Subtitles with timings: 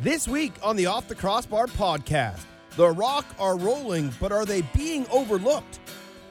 [0.00, 2.42] This week on the Off the Crossbar podcast,
[2.76, 5.80] the Rock are rolling, but are they being overlooked?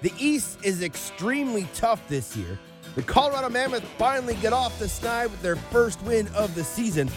[0.01, 2.58] The East is extremely tough this year.
[2.95, 7.09] The Colorado Mammoth finally get off the snide with their first win of the season.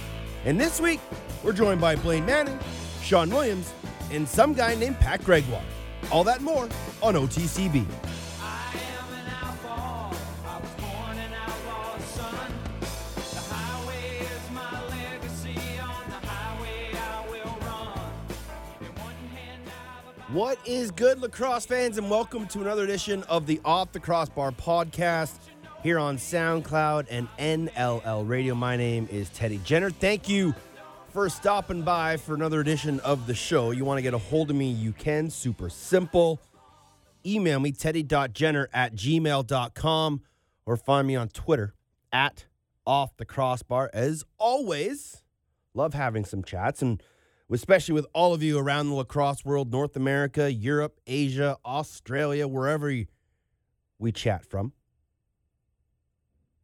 [0.45, 0.99] And this week,
[1.45, 2.59] we're joined by Blaine Manning,
[3.01, 3.73] Sean Williams,
[4.11, 5.63] and some guy named Pat Gregoire.
[6.11, 6.69] All that more
[7.01, 7.87] on OTCB.
[20.33, 24.53] What is good, lacrosse fans, and welcome to another edition of the Off the Crossbar
[24.53, 25.35] podcast
[25.83, 28.55] here on SoundCloud and NLL Radio.
[28.55, 29.91] My name is Teddy Jenner.
[29.91, 30.55] Thank you
[31.13, 33.73] for stopping by for another edition of the show.
[33.73, 35.31] You want to get a hold of me, you can.
[35.31, 36.41] Super simple.
[37.27, 40.21] Email me, teddy.jenner at gmail.com,
[40.65, 41.75] or find me on Twitter
[42.13, 42.47] at
[42.87, 43.91] Off the Crossbar.
[43.93, 45.25] As always,
[45.75, 47.03] love having some chats and
[47.51, 52.91] especially with all of you around the lacrosse world, North America, Europe, Asia, Australia, wherever
[52.91, 53.07] you-
[53.99, 54.73] we chat from.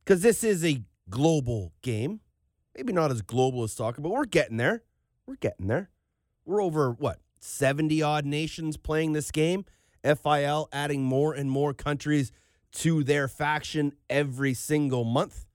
[0.05, 2.21] Because this is a global game.
[2.77, 4.85] Maybe not as global as soccer, but we're getting there.
[5.27, 5.91] We're getting there.
[6.45, 9.65] We're over, what, 70 odd nations playing this game.
[10.05, 12.31] FIL adding more and more countries
[12.73, 15.47] to their faction every single month.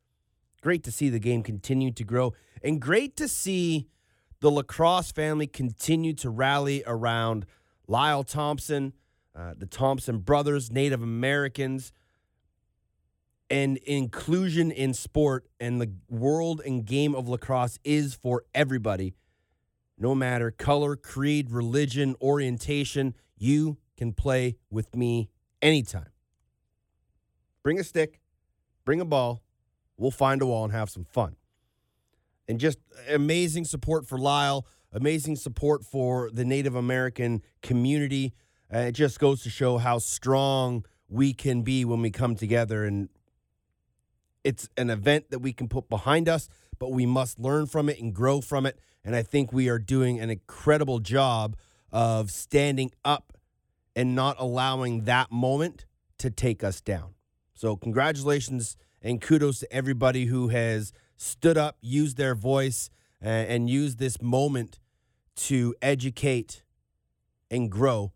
[0.62, 3.88] Great to see the game continue to grow and great to see
[4.42, 7.46] the lacrosse family continued to rally around
[7.88, 8.94] Lyle Thompson,
[9.36, 11.94] uh, the Thompson brothers, Native Americans,
[13.50, 19.14] and inclusion in sport and the world and game of lacrosse is for everybody.
[19.98, 25.30] No matter color, creed, religion, orientation, you can play with me
[25.62, 26.10] anytime.
[27.62, 28.20] Bring a stick,
[28.86, 29.44] bring a ball,
[29.98, 31.36] we'll find a wall and have some fun
[32.52, 38.34] and just amazing support for Lyle, amazing support for the Native American community.
[38.72, 42.84] Uh, it just goes to show how strong we can be when we come together.
[42.84, 43.08] And
[44.44, 48.02] it's an event that we can put behind us, but we must learn from it
[48.02, 48.78] and grow from it.
[49.06, 51.56] And I think we are doing an incredible job
[51.90, 53.38] of standing up
[53.96, 55.86] and not allowing that moment
[56.18, 57.14] to take us down.
[57.54, 62.90] So, congratulations and kudos to everybody who has stood up, used their voice,
[63.22, 64.80] and used this moment
[65.36, 66.64] to educate
[67.52, 68.12] and grow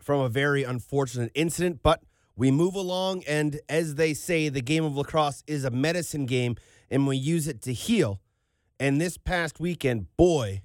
[0.00, 1.80] from a very unfortunate incident.
[1.82, 2.02] But
[2.36, 6.56] we move along, and as they say, the game of lacrosse is a medicine game,
[6.90, 8.20] and we use it to heal.
[8.78, 10.62] And this past weekend, boy,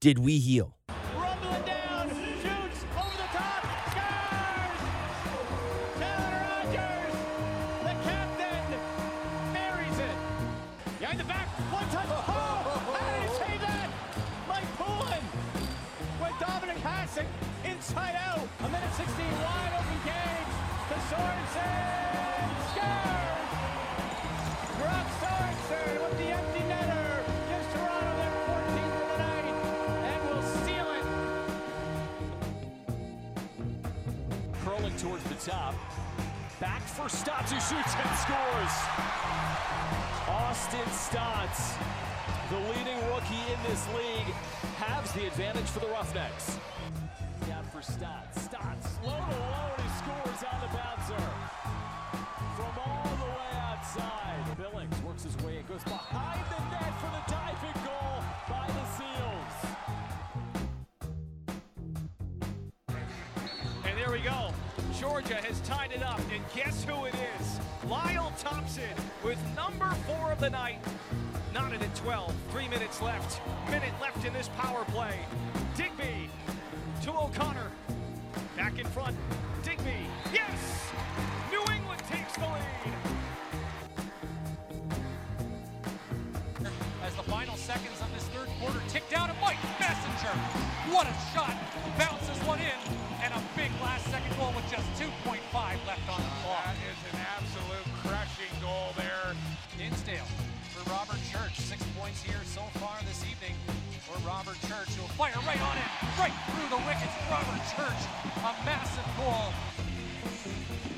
[0.00, 0.77] did we heal.
[35.48, 35.74] Top.
[36.60, 38.74] Back for Staats, who shoots and scores.
[40.28, 41.72] Austin Staats,
[42.50, 44.28] the leading rookie in this league,
[44.76, 46.58] has the advantage for the Roughnecks.
[47.46, 48.44] Down for Staats.
[48.44, 51.24] Staats, low to low, and he scores on the bouncer.
[52.52, 54.44] From all the way outside.
[54.58, 57.27] Billings works his way and goes behind the net for the
[65.00, 67.60] Georgia has tied it up, and guess who it is?
[67.88, 68.82] Lyle Thompson
[69.22, 70.80] with number four of the night.
[71.54, 72.34] Knotted at 12.
[72.50, 73.40] Three minutes left.
[73.70, 75.20] Minute left in this power play.
[75.76, 76.28] Digby
[77.02, 77.70] to O'Connor.
[78.56, 79.16] Back in front.
[79.62, 80.04] Digby.
[80.32, 80.90] Yes!
[81.52, 82.94] New England takes the lead.
[87.04, 90.34] as the final seconds of this third quarter tick down to Mike Messenger.
[90.90, 91.54] What a shot.
[91.96, 92.97] Bounces one in.
[94.38, 95.34] Goal with just 2.5
[95.82, 96.62] left on the clock.
[96.62, 99.34] That is an absolute crushing goal there.
[99.74, 100.30] Dinsdale
[100.70, 101.58] for Robert Church.
[101.58, 103.58] Six points here so far this evening
[104.06, 104.94] for Robert Church.
[104.94, 105.90] Who'll fire right on in.
[106.14, 107.14] Right through the wickets.
[107.26, 108.02] Robert Church.
[108.46, 109.50] A massive goal.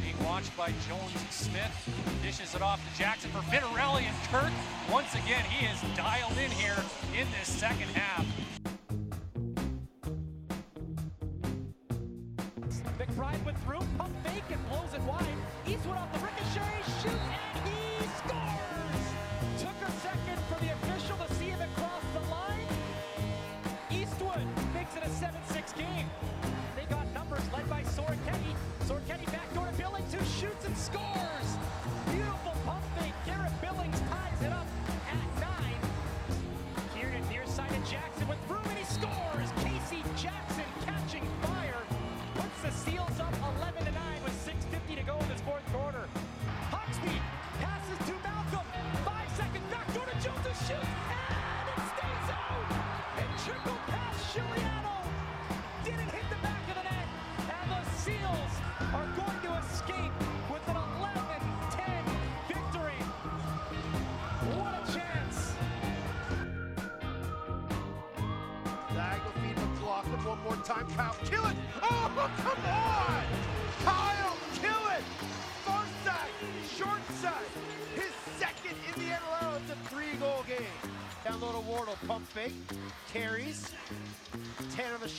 [0.04, 1.72] Being watched by Jones Smith.
[2.20, 4.52] Dishes it off to Jackson for Vittorelli and Kirk.
[4.92, 6.76] Once again, he is dialed in here
[7.16, 8.28] in this second half.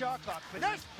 [0.01, 0.41] Shot clock.
[0.51, 0.90] Finesse!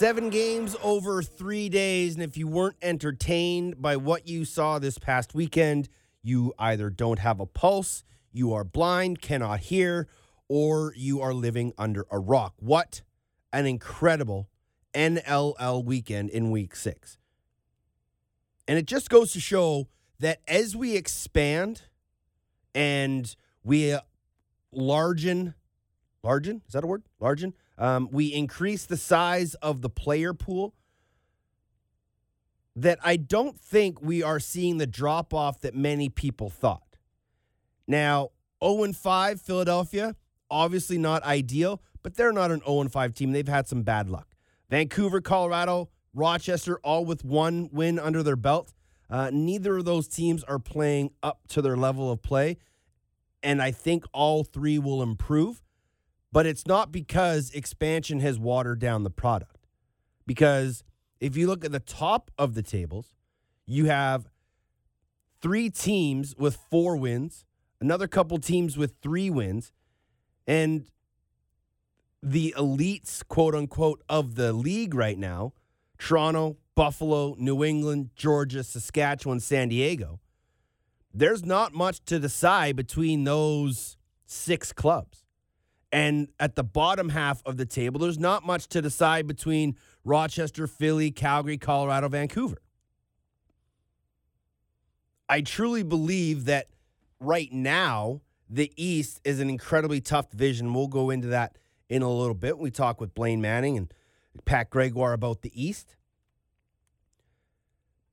[0.00, 2.14] Seven games over three days.
[2.14, 5.90] And if you weren't entertained by what you saw this past weekend,
[6.22, 8.02] you either don't have a pulse,
[8.32, 10.08] you are blind, cannot hear,
[10.48, 12.54] or you are living under a rock.
[12.60, 13.02] What
[13.52, 14.48] an incredible
[14.94, 17.18] NLL weekend in week six.
[18.66, 19.88] And it just goes to show
[20.18, 21.82] that as we expand
[22.74, 24.00] and we uh,
[24.74, 25.52] largen,
[26.24, 27.02] largen, is that a word?
[27.20, 27.52] Largen?
[27.80, 30.74] Um, we increase the size of the player pool.
[32.76, 36.96] That I don't think we are seeing the drop off that many people thought.
[37.88, 38.30] Now,
[38.62, 40.14] 0 5 Philadelphia,
[40.48, 43.32] obviously not ideal, but they're not an 0 5 team.
[43.32, 44.36] They've had some bad luck.
[44.68, 48.72] Vancouver, Colorado, Rochester, all with one win under their belt.
[49.08, 52.58] Uh, neither of those teams are playing up to their level of play.
[53.42, 55.62] And I think all three will improve
[56.32, 59.66] but it's not because expansion has watered down the product.
[60.26, 60.84] Because
[61.18, 63.14] if you look at the top of the tables,
[63.66, 64.28] you have
[65.40, 67.44] three teams with four wins,
[67.80, 69.72] another couple teams with three wins,
[70.46, 70.86] and
[72.22, 75.52] the elites, quote unquote, of the league right now
[75.98, 80.18] Toronto, Buffalo, New England, Georgia, Saskatchewan, San Diego.
[81.12, 85.24] There's not much to decide between those six clubs.
[85.92, 90.66] And at the bottom half of the table, there's not much to decide between Rochester,
[90.66, 92.58] Philly, Calgary, Colorado, Vancouver.
[95.28, 96.68] I truly believe that
[97.18, 100.74] right now, the East is an incredibly tough division.
[100.74, 101.56] We'll go into that
[101.88, 102.56] in a little bit.
[102.56, 103.92] When we talk with Blaine Manning and
[104.44, 105.96] Pat Gregoire about the East.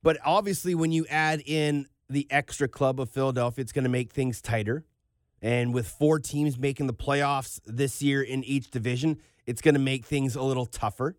[0.02, 4.12] But obviously, when you add in the extra club of Philadelphia, it's going to make
[4.12, 4.84] things tighter.
[5.40, 9.80] And with four teams making the playoffs this year in each division, it's going to
[9.80, 11.16] make things a little tougher.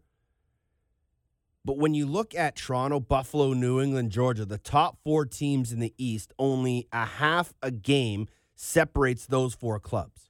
[1.66, 5.80] But when you look at Toronto, Buffalo, New England, Georgia, the top four teams in
[5.80, 10.30] the East, only a half a game separates those four clubs.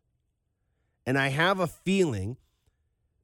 [1.06, 2.38] And I have a feeling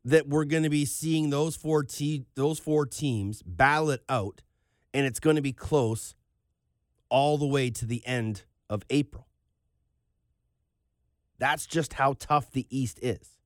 [0.03, 4.41] that we're going to be seeing those four te- those four teams battle it out,
[4.93, 6.15] and it's going to be close
[7.09, 9.27] all the way to the end of April.
[11.37, 13.39] That's just how tough the East is.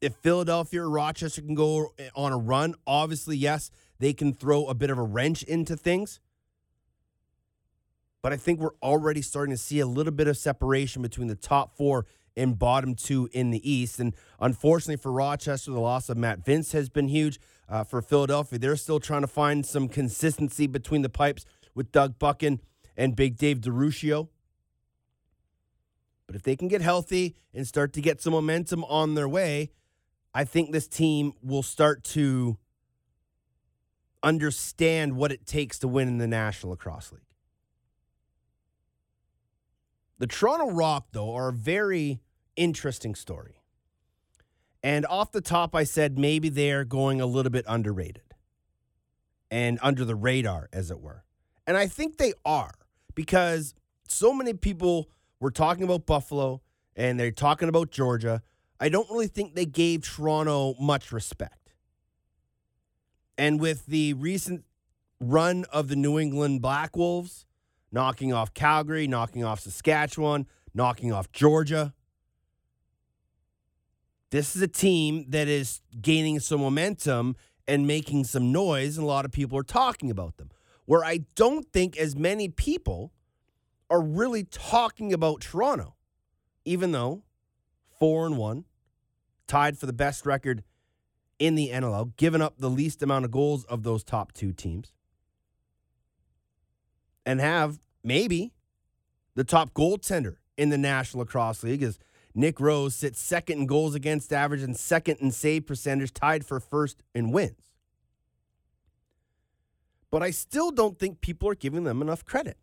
[0.00, 4.74] If Philadelphia or Rochester can go on a run, obviously, yes, they can throw a
[4.74, 6.18] bit of a wrench into things.
[8.20, 11.34] But I think we're already starting to see a little bit of separation between the
[11.34, 12.06] top four
[12.36, 14.00] and bottom two in the East.
[14.00, 17.38] And unfortunately for Rochester, the loss of Matt Vinc has been huge.
[17.68, 21.44] Uh, for Philadelphia, they're still trying to find some consistency between the pipes
[21.74, 22.60] with Doug Buchan
[22.96, 24.28] and Big Dave DiRuscio.
[26.26, 29.70] But if they can get healthy and start to get some momentum on their way,
[30.34, 32.58] I think this team will start to
[34.22, 37.22] understand what it takes to win in the National Lacrosse League.
[40.18, 42.20] The Toronto Rock, though, are a very
[42.54, 43.56] interesting story.
[44.82, 48.22] And off the top, I said maybe they're going a little bit underrated
[49.50, 51.24] and under the radar, as it were.
[51.66, 52.74] And I think they are
[53.14, 53.74] because
[54.08, 55.08] so many people
[55.42, 56.62] were talking about Buffalo
[56.94, 58.42] and they're talking about Georgia.
[58.78, 61.74] I don't really think they gave Toronto much respect.
[63.36, 64.64] And with the recent
[65.20, 67.44] run of the New England Black Wolves,
[67.90, 71.92] knocking off Calgary, knocking off Saskatchewan, knocking off Georgia,
[74.30, 77.34] this is a team that is gaining some momentum
[77.66, 80.50] and making some noise, and a lot of people are talking about them.
[80.84, 83.12] where I don't think as many people
[83.92, 85.94] are really talking about Toronto,
[86.64, 87.22] even though
[87.98, 88.64] four and one,
[89.46, 90.64] tied for the best record
[91.38, 94.94] in the NLL, given up the least amount of goals of those top two teams,
[97.26, 98.54] and have maybe
[99.34, 101.98] the top goaltender in the National Lacrosse League as
[102.34, 106.60] Nick Rose sits second in goals against average and second in save percentage, tied for
[106.60, 107.60] first in wins.
[110.10, 112.56] But I still don't think people are giving them enough credit.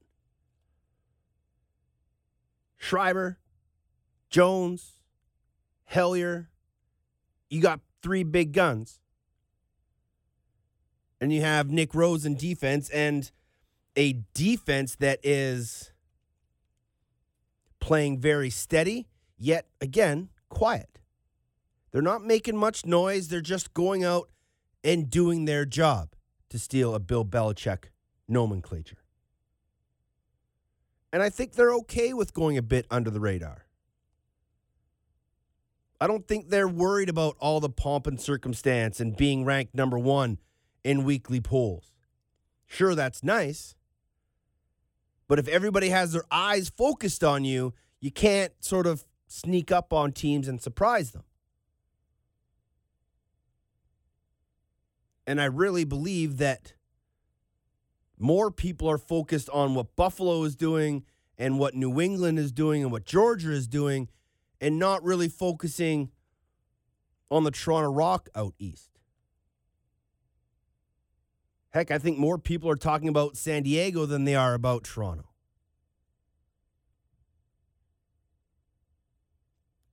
[2.79, 3.37] Schreiber,
[4.29, 4.93] Jones,
[5.83, 6.49] Hellyer,
[7.49, 8.99] you got three big guns.
[11.21, 13.29] And you have Nick Rose in defense and
[13.95, 15.91] a defense that is
[17.81, 20.99] playing very steady, yet again, quiet.
[21.91, 23.27] They're not making much noise.
[23.27, 24.29] They're just going out
[24.83, 26.13] and doing their job,
[26.49, 27.85] to steal a Bill Belichick
[28.29, 29.03] nomenclature.
[31.11, 33.65] And I think they're okay with going a bit under the radar.
[36.01, 39.99] I don't think they're worried about all the pomp and circumstance and being ranked number
[39.99, 40.37] one
[40.83, 41.93] in weekly polls.
[42.65, 43.75] Sure, that's nice.
[45.27, 49.91] But if everybody has their eyes focused on you, you can't sort of sneak up
[49.91, 51.23] on teams and surprise them.
[55.27, 56.73] And I really believe that
[58.19, 61.05] more people are focused on what Buffalo is doing
[61.37, 64.09] and what New England is doing and what Georgia is doing
[64.59, 66.11] and not really focusing
[67.31, 68.89] on the Toronto Rock out east.
[71.69, 75.29] Heck, I think more people are talking about San Diego than they are about Toronto.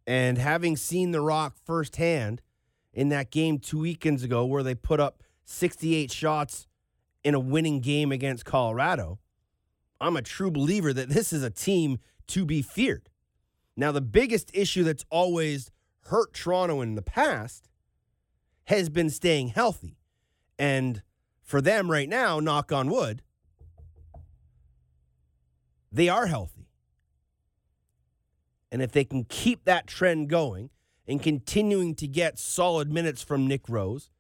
[0.06, 2.40] And having seen The Rock firsthand
[2.92, 6.66] in that game two weekends ago where they put up 68 shots
[7.26, 9.18] in a winning game against Colorado,
[10.00, 13.08] I'm a true believer that this is a team to be feared.
[13.76, 17.68] Now, the biggest issue that's always hurt Toronto in the past
[18.66, 19.98] has been staying healthy.
[20.56, 21.02] And
[21.42, 23.22] for them right now, knock on wood,
[25.90, 26.68] they are healthy.
[28.70, 30.70] And if they can keep that trend going
[31.08, 34.10] and continuing to get solid minutes from Nick Rose,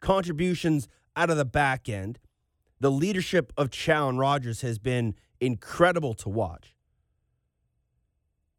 [0.00, 2.20] contributions out of the back end,
[2.80, 6.74] the leadership of Challen Rogers has been incredible to watch.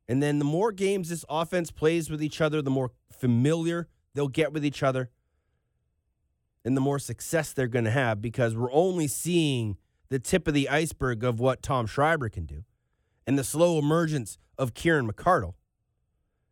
[0.07, 4.27] And then the more games this offense plays with each other, the more familiar they'll
[4.27, 5.09] get with each other
[6.63, 9.77] and the more success they're going to have because we're only seeing
[10.09, 12.63] the tip of the iceberg of what Tom Schreiber can do
[13.27, 15.53] and the slow emergence of Kieran McArdle.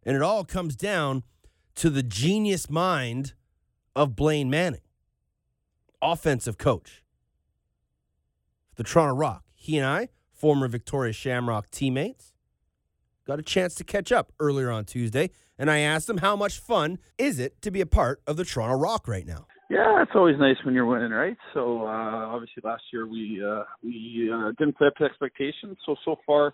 [0.03, 1.23] And it all comes down
[1.75, 3.33] to the genius mind
[3.95, 4.81] of Blaine Manning,
[6.01, 7.02] offensive coach.
[8.75, 9.43] The Toronto Rock.
[9.53, 12.33] He and I, former Victoria Shamrock teammates,
[13.25, 16.59] got a chance to catch up earlier on Tuesday, and I asked him how much
[16.59, 19.47] fun is it to be a part of the Toronto Rock right now.
[19.69, 21.37] Yeah, it's always nice when you're winning, right?
[21.53, 25.77] So uh, obviously last year we uh, we uh, didn't play up to expectations.
[25.85, 26.53] So so far,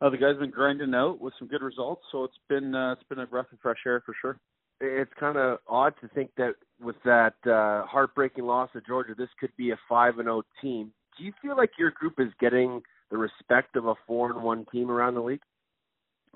[0.00, 2.02] uh, the guys have been grinding out with some good results.
[2.12, 4.38] So it's been uh, it's been a breath of fresh air for sure.
[4.80, 9.28] It's kind of odd to think that with that uh, heartbreaking loss to Georgia, this
[9.40, 10.92] could be a five and zero team.
[11.18, 14.64] Do you feel like your group is getting the respect of a four and one
[14.72, 15.40] team around the league?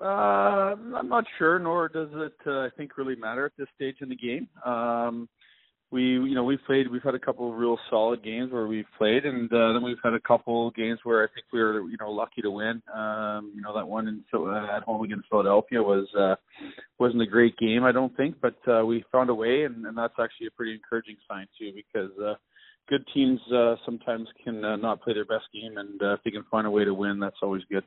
[0.01, 3.97] Uh, I'm not sure, nor does it uh, I think really matter at this stage
[4.01, 4.47] in the game.
[4.65, 5.29] Um,
[5.93, 8.87] we you know we've played we've had a couple of real solid games where we've
[8.97, 11.97] played and uh, then we've had a couple games where I think we were you
[11.99, 15.29] know lucky to win um you know that one in so uh, at home against
[15.29, 16.35] Philadelphia was uh
[16.97, 19.95] wasn't a great game I don't think but uh we found a way and, and
[19.95, 22.33] that's actually a pretty encouraging sign too because uh
[22.89, 26.31] good teams uh sometimes can uh, not play their best game and uh, if they
[26.31, 27.83] can find a way to win that's always good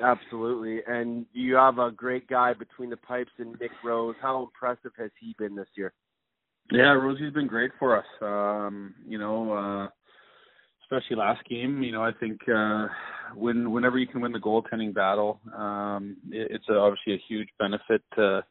[0.00, 0.80] Absolutely.
[0.86, 4.14] And you have a great guy between the pipes in Nick Rose.
[4.20, 5.92] How impressive has he been this year?
[6.70, 8.06] Yeah, Rosie's been great for us.
[8.20, 9.88] Um, you know, uh
[10.84, 12.86] especially last game, you know, I think uh
[13.34, 17.48] when whenever you can win the goaltending battle, um it, it's a, obviously a huge
[17.58, 18.44] benefit to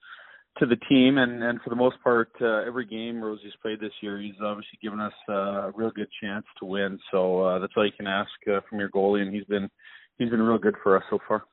[0.59, 3.91] to the team and and for the most part uh, every game Rosie's played this
[4.01, 6.99] year, he's obviously given us uh, a real good chance to win.
[7.11, 9.69] So uh that's all you can ask uh, from your goalie and he's been
[10.17, 11.43] he's been real good for us so far.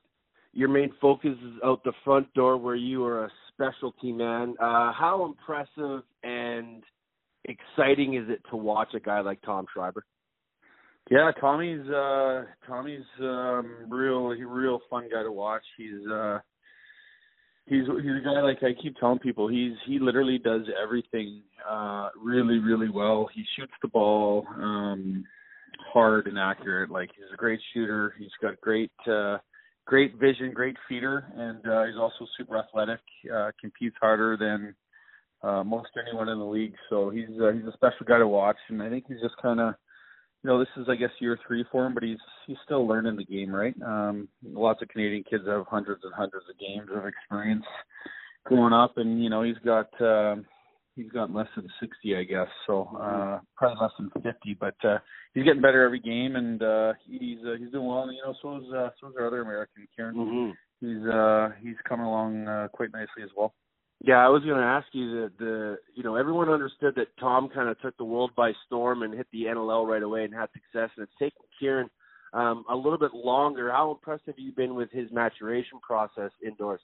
[0.53, 4.55] Your main focus is out the front door where you are a specialty man.
[4.59, 6.81] Uh, how impressive and
[7.43, 10.05] exciting is it to watch a guy like Tom Schreiber?
[11.11, 15.61] Yeah, Tommy's uh Tommy's um real real fun guy to watch.
[15.77, 16.39] He's uh
[17.65, 22.09] he's he's a guy like I keep telling people he's he literally does everything uh
[22.21, 23.27] really really well.
[23.33, 25.23] He shoots the ball um
[25.93, 26.89] hard and accurate.
[26.89, 28.13] Like he's a great shooter.
[28.17, 29.37] He's got great uh
[29.85, 32.99] great vision, great feeder, and uh, he's also super athletic.
[33.33, 34.75] Uh, competes harder than
[35.43, 36.73] uh, most anyone in the league.
[36.89, 39.59] So he's uh, he's a special guy to watch, and I think he's just kind
[39.59, 39.75] of
[40.45, 43.15] you know, this is I guess year three for him, but he's he's still learning
[43.15, 43.73] the game, right?
[43.83, 47.65] Um, lots of Canadian kids have hundreds and hundreds of games of experience
[48.43, 50.35] growing up, and you know he's got uh,
[50.95, 54.99] he's got less than sixty, I guess, so uh, probably less than fifty, but uh,
[55.33, 58.03] he's getting better every game, and uh, he's uh, he's doing well.
[58.03, 60.15] And, you know, so is uh, so is our other American, Kieran.
[60.15, 60.85] Mm-hmm.
[60.85, 63.55] He's uh, he's coming along uh, quite nicely as well.
[64.03, 67.49] Yeah, I was going to ask you the the you know everyone understood that Tom
[67.53, 70.49] kind of took the world by storm and hit the NLL right away and had
[70.53, 71.89] success, and it's taken Kieran
[72.33, 73.71] um, a little bit longer.
[73.71, 76.81] How impressed have you been with his maturation process indoors?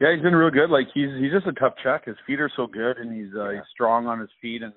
[0.00, 0.70] Yeah, he's been real good.
[0.70, 2.04] Like he's he's just a tough check.
[2.06, 3.54] His feet are so good, and he's uh, Yeah.
[3.56, 4.72] he's strong on his feet and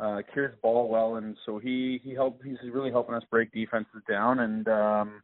[0.00, 1.16] uh, carries the ball well.
[1.16, 2.44] And so he he helped.
[2.44, 4.38] He's really helping us break defenses down.
[4.38, 5.22] And um,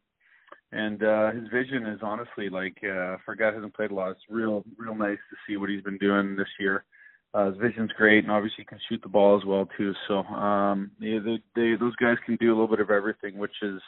[0.71, 3.93] and uh, his vision is honestly like uh, for a guy who hasn't played a
[3.93, 6.83] lot, it's real real nice to see what he's been doing this year.
[7.33, 9.93] Uh, his vision's great, and obviously he can shoot the ball as well too.
[10.07, 13.55] So um, yeah, they, they, those guys can do a little bit of everything, which
[13.61, 13.81] is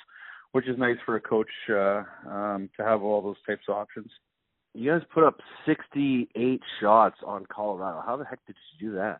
[0.51, 4.09] which is nice for a coach uh, um, to have all those types of options.
[4.73, 8.01] You guys put up 68 shots on Colorado.
[8.05, 9.19] How the heck did you do that?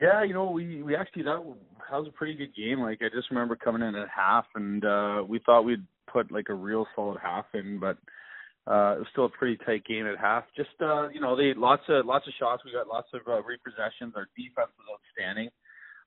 [0.00, 1.42] Yeah, you know, we we actually that
[1.90, 2.80] that was a pretty good game.
[2.80, 5.84] Like I just remember coming in at half, and uh we thought we'd
[6.16, 7.96] put like a real solid half in, but
[8.66, 10.44] uh it was still a pretty tight game at half.
[10.56, 12.62] Just uh, you know, they lots of lots of shots.
[12.64, 14.16] We got lots of uh, repossessions.
[14.16, 15.50] Our defense was outstanding.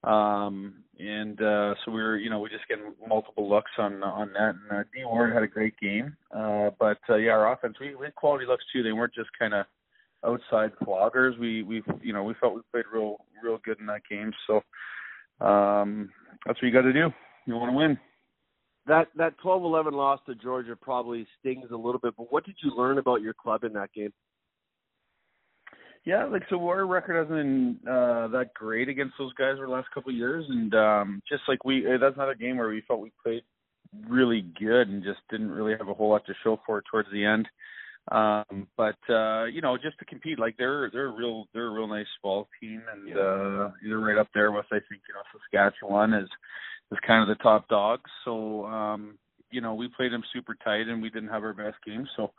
[0.04, 4.34] Um and uh so we were, you know, we just getting multiple looks on on
[4.34, 4.56] that.
[4.56, 6.18] And uh, D Ward had a great game.
[6.36, 8.84] Uh but uh, yeah, our offense we, we had quality looks too.
[8.84, 9.66] They weren't just kind of
[10.26, 11.38] outside floggers.
[11.38, 14.32] We we you know we felt we played real real good in that game.
[14.48, 14.56] So
[15.46, 16.10] um,
[16.46, 17.10] that's what you got to do.
[17.46, 17.98] You want to win.
[18.90, 22.72] That that 12-11 loss to Georgia probably stings a little bit, but what did you
[22.76, 24.12] learn about your club in that game?
[26.06, 29.72] Yeah, like so our record hasn't been uh that great against those guys over the
[29.72, 32.82] last couple of years and um just like we uh, that's another game where we
[32.88, 33.44] felt we played
[34.08, 37.10] really good and just didn't really have a whole lot to show for it towards
[37.12, 37.48] the end.
[38.12, 41.74] Um but uh you know, just to compete like they're they're a real they're a
[41.74, 45.22] real nice ball team and uh they're right up there with I think, you know,
[45.32, 46.30] Saskatchewan is
[46.92, 48.10] is kind of the top dogs.
[48.26, 49.18] So um
[49.52, 52.08] you know, we played them super tight and we didn't have our best game.
[52.16, 52.32] So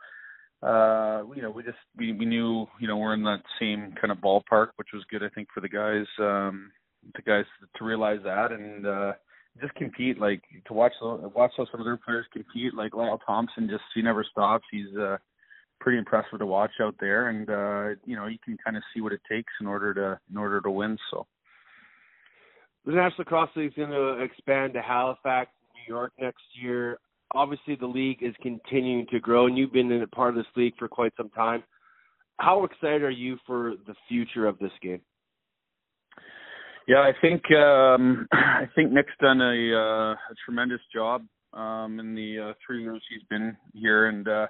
[0.63, 4.11] uh you know we just we we knew you know we're in that same kind
[4.11, 6.71] of ballpark which was good i think for the guys um
[7.15, 9.11] the guys to realize that and uh
[9.59, 13.67] just compete like to watch the- watch some of their players compete like Lyle Thompson
[13.67, 15.17] just he never stops he's uh
[15.79, 19.01] pretty impressive to watch out there and uh you know you can kind of see
[19.01, 21.25] what it takes in order to in order to win so
[22.85, 26.97] The National Lacrosse League is going to expand to Halifax, New York next year.
[27.33, 30.51] Obviously, the league is continuing to grow, and you've been in a part of this
[30.55, 31.63] league for quite some time.
[32.39, 35.01] How excited are you for the future of this game?
[36.87, 42.15] Yeah, I think um I think Nick's done a uh, a tremendous job um in
[42.15, 44.47] the uh, three years he's been here and uh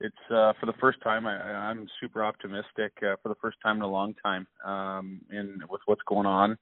[0.00, 3.76] it's uh for the first time I I'm super optimistic uh, for the first time
[3.76, 6.58] in a long time um in with what's going on.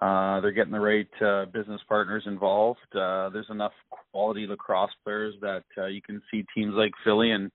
[0.00, 2.80] Uh they're getting the right uh business partners involved.
[2.94, 3.72] Uh there's enough
[4.10, 7.50] quality lacrosse players that uh, you can see teams like Philly and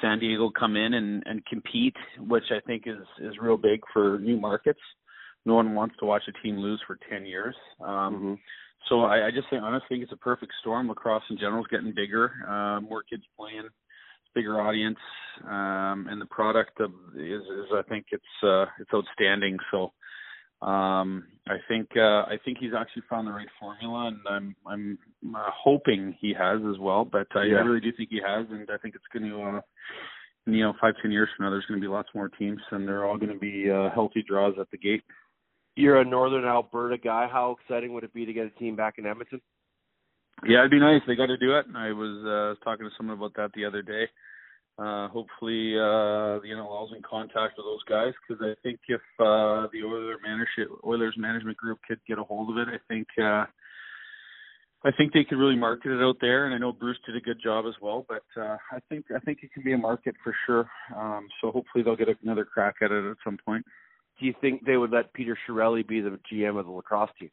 [0.00, 4.18] San Diego come in and and compete, which I think is is real big for
[4.18, 4.80] new markets
[5.46, 7.54] no one wants to watch a team lose for 10 years.
[7.80, 8.38] Um,
[8.88, 10.88] So I, I just think, honestly, think it's a perfect storm.
[10.88, 13.68] Lacrosse in general is getting bigger, uh, more kids playing,
[14.34, 14.98] bigger audience,
[15.44, 19.56] um, and the product of is, is I think it's uh, it's outstanding.
[19.70, 19.92] So
[20.62, 24.98] um, I think uh, I think he's actually found the right formula, and I'm I'm
[25.34, 27.04] uh, hoping he has as well.
[27.04, 27.56] But I, Yeah.
[27.56, 29.42] I really do think he has, and I think it's going to.
[29.42, 29.60] Uh,
[30.48, 32.86] you know, five, ten years from now, there's going to be lots more teams, and
[32.86, 35.02] they're all going to be uh, healthy draws at the gate.
[35.74, 37.26] You're a Northern Alberta guy.
[37.30, 39.40] How exciting would it be to get a team back in Edmonton?
[40.46, 41.02] Yeah, it'd be nice.
[41.06, 41.66] They got to do it.
[41.74, 44.04] I was uh, talking to someone about that the other day.
[44.78, 49.68] Uh, hopefully, uh, the NLL's in contact with those guys because I think if uh,
[49.72, 53.46] the Oilers management Oilers management group could get a hold of it, I think uh,
[54.84, 56.44] I think they could really market it out there.
[56.44, 58.04] And I know Bruce did a good job as well.
[58.06, 60.68] But uh, I think I think it can be a market for sure.
[60.94, 63.64] Um, so hopefully they'll get another crack at it at some point.
[64.20, 67.30] Do you think they would let Peter Chiarelli be the GM of the lacrosse team?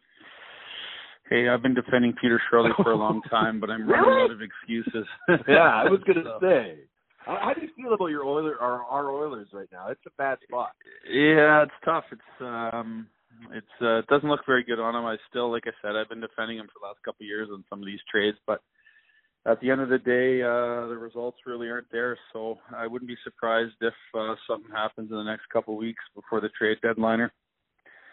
[1.30, 4.24] Hey, I've been defending Peter Chiarelli for a long time, but I'm running Really?
[4.24, 5.08] out of excuses.
[5.48, 6.76] yeah, I was going to So- say.
[7.26, 9.88] How, do you feel about your Oilers, our, our Oilers right now?
[9.90, 10.72] It's a bad spot.
[11.10, 12.06] Yeah, it's tough.
[12.12, 13.08] It's um
[13.52, 15.06] it's uh, it doesn't look very good on him.
[15.06, 17.50] I still, like I said, I've been defending him for the last couple of years
[17.52, 18.62] on some of these trades, but
[19.46, 22.18] at the end of the day, uh, the results really aren't there.
[22.32, 26.04] So I wouldn't be surprised if uh, something happens in the next couple of weeks
[26.16, 27.30] before the trade deadliner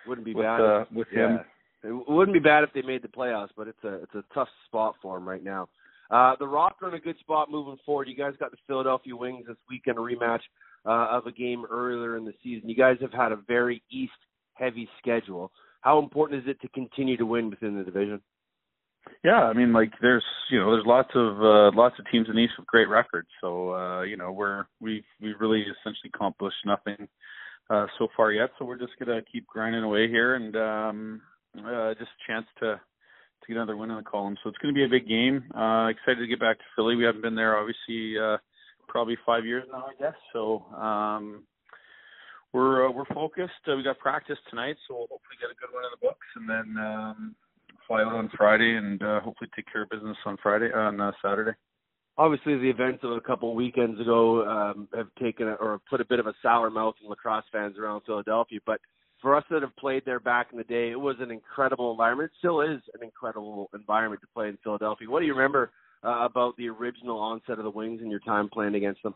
[0.06, 0.60] Wouldn't be with bad.
[0.60, 1.40] uh, with him.
[1.82, 4.48] It wouldn't be bad if they made the playoffs, but it's a it's a tough
[4.66, 5.68] spot for them right now.
[6.10, 8.08] Uh, the Rock are in a good spot moving forward.
[8.08, 10.40] You guys got the Philadelphia Wings this weekend, a rematch
[10.84, 12.68] uh, of a game earlier in the season.
[12.68, 14.12] You guys have had a very East
[14.54, 15.52] heavy schedule.
[15.82, 18.20] How important is it to continue to win within the division?
[19.24, 22.34] Yeah, I mean, like there's you know there's lots of uh, lots of teams in
[22.34, 23.28] the East with great records.
[23.40, 27.08] So uh, you know we're we've we've really essentially accomplished nothing
[27.70, 28.50] uh, so far yet.
[28.58, 31.22] So we're just gonna keep grinding away here and um,
[31.58, 32.80] uh, just a chance to
[33.50, 34.36] get another win in the column.
[34.42, 35.44] So it's gonna be a big game.
[35.54, 36.96] Uh, excited to get back to Philly.
[36.96, 38.38] We haven't been there obviously uh,
[38.88, 40.16] probably five years now, I guess.
[40.32, 41.44] So um,
[42.52, 43.62] we're uh, we're focused.
[43.66, 46.26] Uh, we got practice tonight, so we'll hopefully get a good one in the books,
[46.36, 47.34] and then um,
[47.86, 51.12] fly out on Friday and uh, hopefully take care of business on Friday on uh,
[51.22, 51.56] Saturday.
[52.18, 56.04] Obviously, the events of a couple weekends ago um, have taken a, or put a
[56.04, 58.60] bit of a sour mouth in lacrosse fans around Philadelphia.
[58.66, 58.80] But
[59.20, 62.30] for us that have played there back in the day, it was an incredible environment.
[62.32, 65.08] It still is an incredible environment to play in Philadelphia.
[65.08, 65.72] What do you remember
[66.04, 69.14] uh, about the original onset of the Wings and your time playing against them?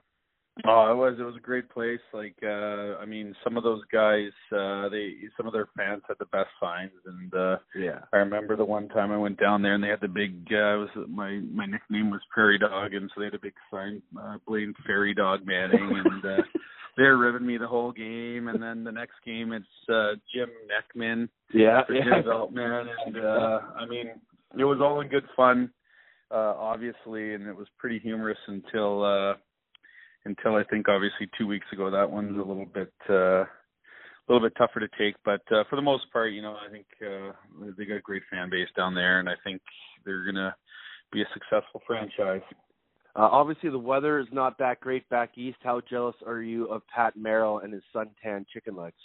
[0.67, 1.99] Oh, it was it was a great place.
[2.13, 6.17] Like uh I mean some of those guys uh they some of their fans had
[6.21, 8.01] the best signs and uh Yeah.
[8.13, 10.79] I remember the one time I went down there and they had the big uh
[10.79, 14.37] was my my nickname was Prairie Dog and so they had a big sign uh
[14.47, 16.43] Blaine Fairy Dog Manning and uh
[16.97, 21.29] they're ribbing me the whole game and then the next game it's uh Jim Neckman
[21.53, 21.85] Yeah.
[21.87, 22.05] for yeah.
[22.05, 24.09] Jim Veltman and uh I mean
[24.59, 25.71] it was all in good fun
[26.31, 29.35] uh obviously and it was pretty humorous until uh
[30.25, 34.47] until I think obviously two weeks ago that one's a little bit uh a little
[34.49, 37.33] bit tougher to take but uh for the most part you know I think uh
[37.77, 39.61] they got a great fan base down there and I think
[40.05, 40.55] they're gonna
[41.13, 42.43] be a successful franchise.
[43.17, 45.59] Uh, obviously, the weather is not that great back east.
[45.63, 48.97] How jealous are you of Pat Merrill and his suntan chicken legs?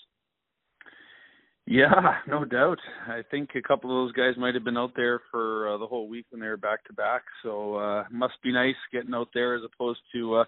[1.69, 2.79] Yeah, no doubt.
[3.07, 5.85] I think a couple of those guys might have been out there for uh, the
[5.85, 7.21] whole week when they were back to back.
[7.43, 10.45] So uh must be nice getting out there as opposed to uh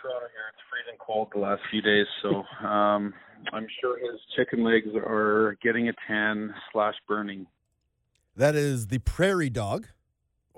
[0.00, 0.44] Toronto here.
[0.52, 3.14] It's freezing cold the last few days, so um
[3.54, 7.46] I'm sure his chicken legs are getting a tan slash burning.
[8.36, 9.86] That is the prairie dog,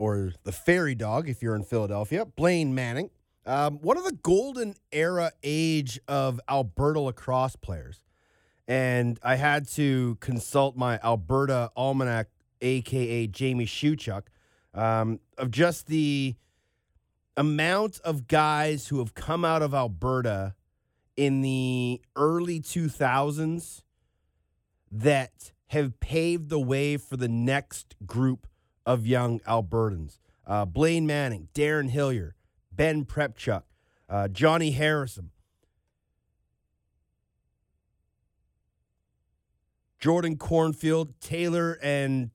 [0.00, 2.24] or the fairy dog if you're in Philadelphia.
[2.24, 3.10] Blaine Manning,
[3.44, 8.02] um, one of the golden era age of Alberta lacrosse players,
[8.66, 12.28] and I had to consult my Alberta almanac,
[12.62, 14.22] aka Jamie Shewchuk,
[14.72, 16.34] um, of just the
[17.36, 20.54] amount of guys who have come out of Alberta
[21.14, 23.82] in the early 2000s
[24.90, 28.46] that have paved the way for the next group
[28.86, 30.18] of young Albertans.
[30.46, 32.34] Uh, Blaine Manning, Darren Hillier,
[32.72, 33.62] Ben Prepchuk,
[34.08, 35.30] uh, Johnny Harrison,
[40.00, 42.30] Jordan Cornfield, Taylor and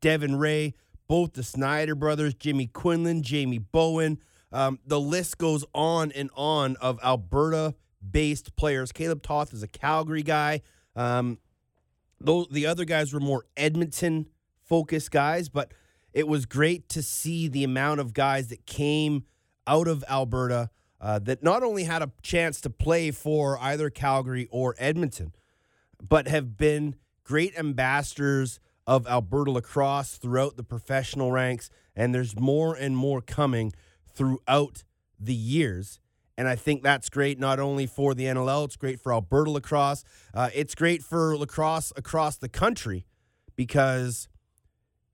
[0.00, 0.74] Devin Ray,
[1.06, 4.18] both the Snyder brothers, Jimmy Quinlan, Jamie Bowen.
[4.52, 7.74] Um, the list goes on and on of Alberta
[8.10, 8.92] based players.
[8.92, 10.60] Kaleb Toth is a Calgary guy.
[10.94, 11.38] Um,
[12.20, 14.26] though the other guys were more Edmonton
[14.62, 15.72] focused guys, but
[16.14, 19.24] it was great to see the amount of guys that came
[19.66, 24.48] out of Alberta uh, that not only had a chance to play for either Calgary
[24.50, 25.34] or Edmonton,
[26.00, 31.68] but have been great ambassadors of Alberta lacrosse throughout the professional ranks.
[31.96, 33.72] And there's more and more coming
[34.06, 34.84] throughout
[35.18, 36.00] the years.
[36.36, 40.04] And I think that's great not only for the NLL, it's great for Alberta lacrosse.
[40.32, 43.06] Uh, it's great for lacrosse across the country
[43.56, 44.28] because,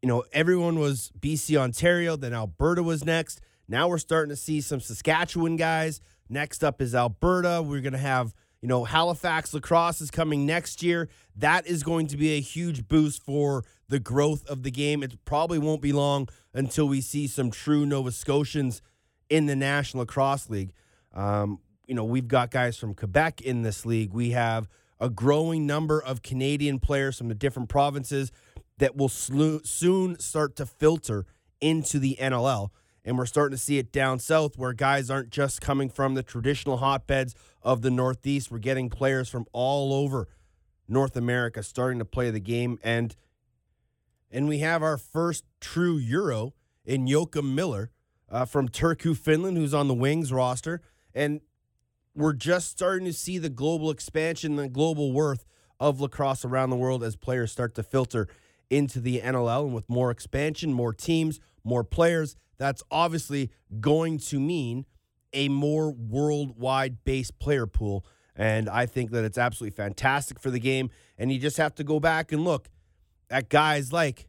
[0.02, 3.40] you know, everyone was BC Ontario, then Alberta was next.
[3.68, 6.00] Now we're starting to see some Saskatchewan guys.
[6.28, 7.62] Next up is Alberta.
[7.64, 11.08] We're going to have, you know, Halifax lacrosse is coming next year.
[11.36, 15.02] That is going to be a huge boost for the growth of the game.
[15.02, 18.80] It probably won't be long until we see some true Nova Scotians
[19.28, 20.72] in the National Lacrosse League.
[21.12, 24.12] Um, you know, we've got guys from Quebec in this league.
[24.12, 24.68] We have
[25.00, 28.30] a growing number of Canadian players from the different provinces
[28.80, 31.26] that will soon start to filter
[31.60, 32.70] into the NLL.
[33.04, 36.22] And we're starting to see it down south where guys aren't just coming from the
[36.22, 38.50] traditional hotbeds of the Northeast.
[38.50, 40.28] We're getting players from all over
[40.88, 42.78] North America starting to play the game.
[42.82, 43.14] And
[44.30, 47.90] and we have our first true Euro in Joachim Miller
[48.30, 50.80] uh, from Turku, Finland, who's on the Wings roster.
[51.14, 51.40] And
[52.14, 55.44] we're just starting to see the global expansion, the global worth
[55.80, 58.28] of lacrosse around the world as players start to filter
[58.70, 59.66] into the NLL.
[59.66, 64.86] And with more expansion, more teams, more players, that's obviously going to mean
[65.32, 68.04] a more worldwide based player pool.
[68.36, 70.90] And I think that it's absolutely fantastic for the game.
[71.18, 72.68] And you just have to go back and look
[73.28, 74.28] at guys like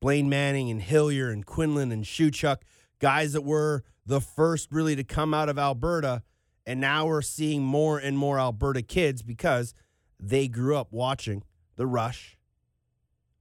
[0.00, 2.58] Blaine Manning and Hillier and Quinlan and Shewchuk,
[3.00, 6.22] guys that were the first really to come out of Alberta.
[6.66, 9.74] And now we're seeing more and more Alberta kids because
[10.20, 11.42] they grew up watching
[11.76, 12.37] the Rush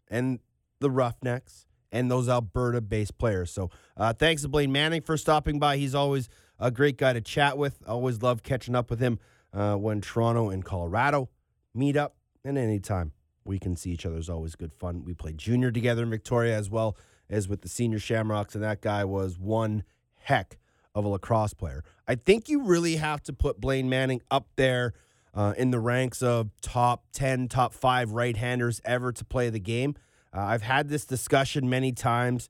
[0.10, 0.39] and
[0.80, 3.52] the Roughnecks and those Alberta based players.
[3.52, 5.78] So uh, thanks to Blaine Manning for stopping by.
[5.78, 7.82] He's always a great guy to chat with.
[7.88, 9.20] Always love catching up with him
[9.54, 11.30] uh, when Toronto and Colorado
[11.74, 12.15] meet up.
[12.43, 13.12] And anytime
[13.46, 15.04] we can see each other is always good fun.
[15.06, 16.98] We played junior together in Victoria as well
[17.30, 19.84] as with the senior Shamrocks, and that guy was one
[20.15, 20.58] heck
[20.96, 21.84] of a lacrosse player.
[22.08, 24.93] I think you really have to put Blaine Manning up there
[25.38, 29.60] uh, in the ranks of top 10, top five right handers ever to play the
[29.60, 29.95] game.
[30.36, 32.50] Uh, I've had this discussion many times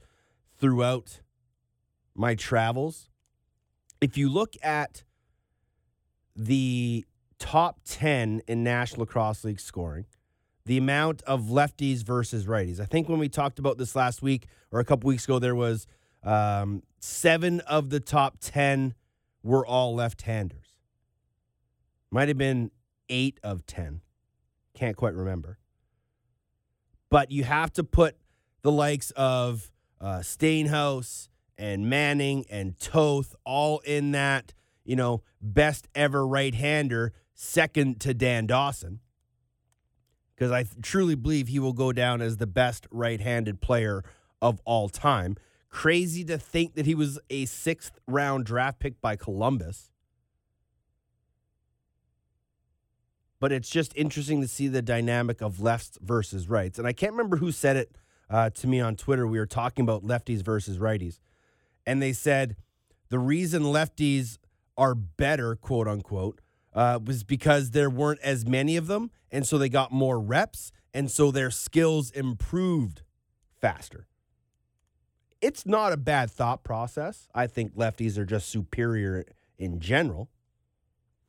[0.58, 1.20] throughout
[2.16, 3.10] my travels.
[4.00, 5.04] If you look at
[6.34, 7.06] the
[7.40, 10.06] top 10 in National Lacrosse League scoring,
[10.66, 12.80] the amount of lefties versus righties.
[12.80, 15.56] I think when we talked about this last week or a couple weeks ago, there
[15.56, 15.88] was
[16.24, 18.94] um, seven of the top 10
[19.44, 20.78] were all left handers.
[22.12, 22.72] Might have been
[23.10, 24.02] eight of 10.
[24.74, 25.58] Can't quite remember.
[27.10, 28.18] But you have to put
[28.62, 35.88] the likes of uh, Steenhuis and Manning and Toth all in that, you know, best
[35.96, 39.00] ever right hander, second to Dan Dawson.
[40.36, 44.04] Because I truly believe he will go down as the best right handed player
[44.42, 45.36] of all time.
[45.70, 49.92] Crazy to think that he was a sixth round draft pick by Columbus.
[53.40, 56.80] But it's just interesting to see the dynamic of lefts versus rights.
[56.80, 57.96] And I can't remember who said it
[58.30, 59.28] uh, to me on Twitter.
[59.28, 61.20] We were talking about lefties versus righties.
[61.86, 62.56] And they said
[63.10, 64.38] the reason lefties
[64.78, 66.42] are better, quote unquote,
[66.74, 69.12] uh, was because there weren't as many of them.
[69.32, 70.72] And so they got more reps.
[70.94, 73.04] And so their skills improved
[73.60, 74.08] faster.
[75.42, 77.28] It's not a bad thought process.
[77.34, 79.26] I think lefties are just superior
[79.58, 80.30] in general.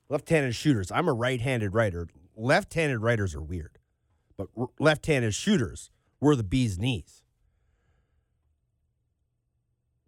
[0.08, 0.90] Left handed shooters.
[0.90, 2.08] I'm a right handed writer.
[2.36, 3.78] Left handed writers are weird,
[4.36, 5.90] but r- left handed shooters
[6.20, 7.22] were the bee's knees.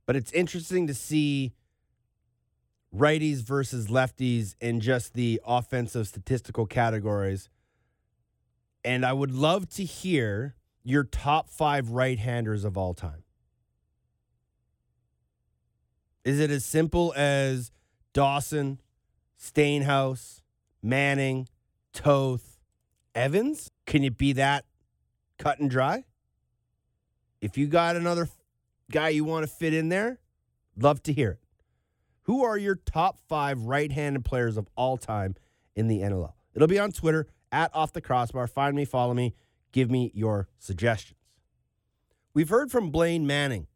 [0.06, 1.52] But it's interesting to see
[2.94, 7.48] righties versus lefties in just the offensive statistical categories.
[8.84, 13.22] And I would love to hear your top five right handers of all time.
[16.24, 17.70] Is it as simple as
[18.12, 18.80] Dawson,
[19.40, 20.42] Steenhuis,
[20.82, 21.48] Manning,
[21.92, 22.58] Toth,
[23.14, 23.70] Evans?
[23.86, 24.66] Can you be that
[25.38, 26.04] cut and dry?
[27.40, 28.28] If you got another
[28.90, 30.18] guy you want to fit in there,
[30.76, 31.38] love to hear it.
[32.24, 35.36] Who are your top five right handed players of all time
[35.74, 36.34] in the NLL?
[36.54, 38.46] It'll be on Twitter at Off the Crossbar.
[38.46, 39.34] Find me, follow me,
[39.72, 41.18] give me your suggestions.
[42.34, 43.66] We've heard from Blaine Manning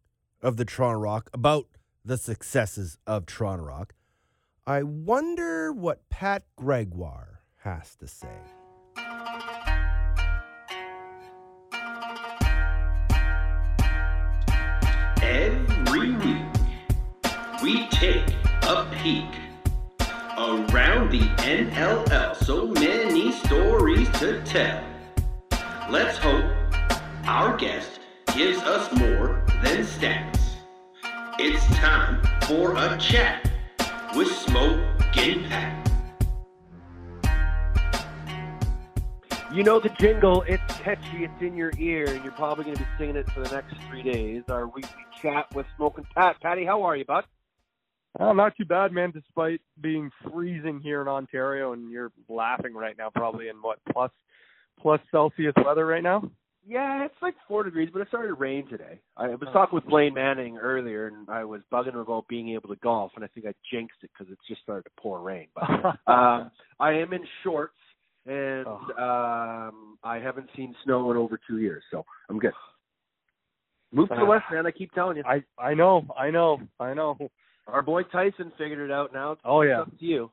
[0.42, 1.66] of the Toronto Rock about
[2.04, 3.94] the successes of Toronto Rock.
[4.66, 8.28] I wonder what Pat Gregoire has to say.
[15.20, 16.46] Every week,
[17.62, 18.24] we take
[18.62, 19.28] a peek
[20.38, 22.34] around the NLL.
[22.42, 24.82] So many stories to tell.
[25.90, 26.50] Let's hope
[27.26, 28.00] our guest
[28.34, 30.54] gives us more than stats.
[31.38, 33.50] It's time for a chat
[34.16, 34.78] with Smoke
[35.12, 35.80] Pat.
[39.52, 42.82] You know the jingle, it's catchy, it's in your ear, and you're probably going to
[42.82, 44.42] be singing it for the next three days.
[44.48, 46.40] Our weekly chat with Smoke and Pat.
[46.40, 47.24] Patty, how are you, bud?
[48.20, 49.10] Oh, not too bad, man.
[49.10, 54.12] Despite being freezing here in Ontario, and you're laughing right now, probably in what plus
[54.80, 56.30] plus Celsius weather right now.
[56.66, 58.98] Yeah, it's like four degrees, but it started to rain today.
[59.16, 62.68] I was talking with Blaine Manning earlier, and I was bugging him about being able
[62.70, 65.48] to golf, and I think I jinxed it because it's just started to pour rain.
[65.54, 65.64] But
[66.10, 66.50] um,
[66.80, 67.76] I am in shorts,
[68.26, 72.52] and um, I haven't seen snow in over two years, so I'm good.
[73.92, 74.66] Move to the west, man.
[74.66, 75.22] I keep telling you.
[75.24, 77.16] I I know, I know, I know.
[77.66, 79.32] Our boy Tyson figured it out now.
[79.32, 80.30] It's Oh yeah, up to you.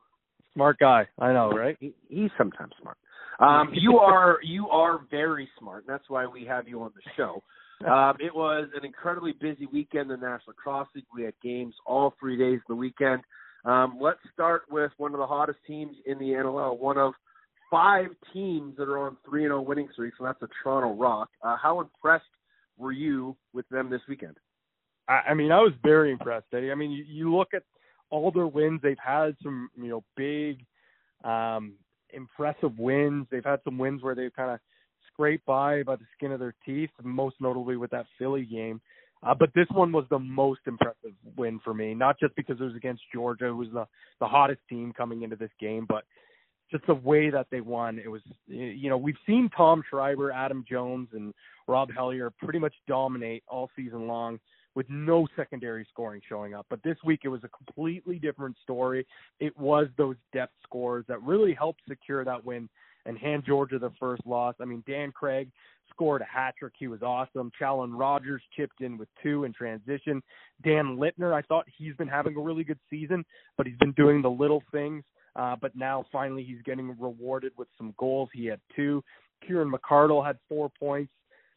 [0.54, 1.06] smart guy.
[1.18, 1.76] I know, right?
[1.78, 2.96] He, he's sometimes smart.
[3.42, 5.84] Um, you are you are very smart.
[5.86, 7.42] and That's why we have you on the show.
[7.88, 11.04] Um, it was an incredibly busy weekend in the National Lacrosse League.
[11.14, 13.22] We had games all three days of the weekend.
[13.64, 17.12] Um, let's start with one of the hottest teams in the NLL, one of
[17.70, 21.28] five teams that are on three and zero winning streaks, and that's the Toronto Rock.
[21.42, 22.24] Uh, how impressed
[22.76, 24.36] were you with them this weekend?
[25.08, 26.70] I, I mean, I was very impressed, Eddie.
[26.70, 27.62] I mean, you, you look at
[28.10, 30.64] all their wins; they've had some, you know, big,
[31.24, 31.74] um,
[32.12, 33.26] impressive wins.
[33.30, 34.60] They've had some wins where they've kind of
[35.12, 38.80] scraped by by the skin of their teeth, most notably with that Philly game.
[39.24, 42.64] Uh, but this one was the most impressive win for me, not just because it
[42.64, 43.86] was against Georgia, who was the
[44.20, 46.04] the hottest team coming into this game, but
[46.70, 47.98] just the way that they won.
[47.98, 51.34] It was, you know, we've seen Tom Schreiber, Adam Jones, and
[51.68, 54.40] Rob Hellyer pretty much dominate all season long
[54.74, 56.66] with no secondary scoring showing up.
[56.70, 59.06] But this week it was a completely different story.
[59.40, 62.68] It was those depth scores that really helped secure that win
[63.04, 64.54] and hand Georgia the first loss.
[64.60, 65.50] I mean, Dan Craig
[65.90, 66.72] scored a hat trick.
[66.78, 67.50] He was awesome.
[67.58, 70.22] Challen Rogers chipped in with two in transition.
[70.64, 73.24] Dan Lintner, I thought he's been having a really good season,
[73.56, 75.04] but he's been doing the little things.
[75.34, 78.28] Uh, but now finally he's getting rewarded with some goals.
[78.32, 79.02] He had two.
[79.46, 81.12] Kieran McArdle had four points.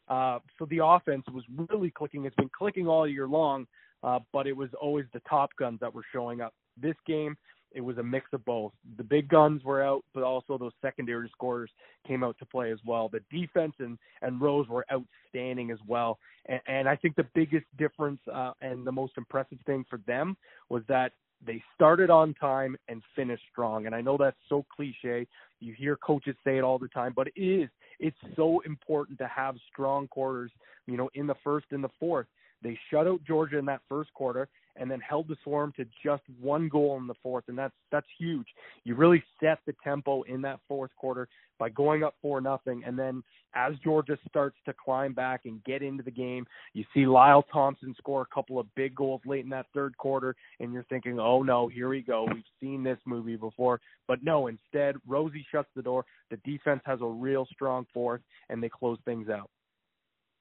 [0.08, 2.24] Uh, so the offense was really clicking.
[2.24, 3.66] It's been clicking all year long,
[4.02, 6.54] uh, but it was always the top guns that were showing up.
[6.80, 7.36] This game,
[7.72, 8.72] it was a mix of both.
[8.96, 11.70] The big guns were out, but also those secondary scorers
[12.06, 13.08] came out to play as well.
[13.08, 16.18] The defense and, and Rose were outstanding as well.
[16.46, 20.36] And, and I think the biggest difference uh, and the most impressive thing for them
[20.70, 21.12] was that
[21.44, 23.86] they started on time and finished strong.
[23.86, 25.26] And I know that's so cliche.
[25.60, 27.68] You hear coaches say it all the time, but it is.
[27.98, 30.50] It's so important to have strong quarters,
[30.86, 32.26] you know, in the first and the fourth.
[32.62, 36.22] They shut out Georgia in that first quarter and then held the swarm to just
[36.40, 38.46] one goal in the fourth, and that's that's huge.
[38.84, 42.98] You really set the tempo in that fourth quarter by going up four nothing, and
[42.98, 43.22] then
[43.54, 47.94] as Georgia starts to climb back and get into the game, you see Lyle Thompson
[47.96, 51.42] score a couple of big goals late in that third quarter, and you're thinking, oh
[51.42, 52.26] no, here we go.
[52.32, 54.48] We've seen this movie before, but no.
[54.48, 56.04] Instead, Rosie shuts the door.
[56.30, 59.50] The defense has a real strong fourth, and they close things out.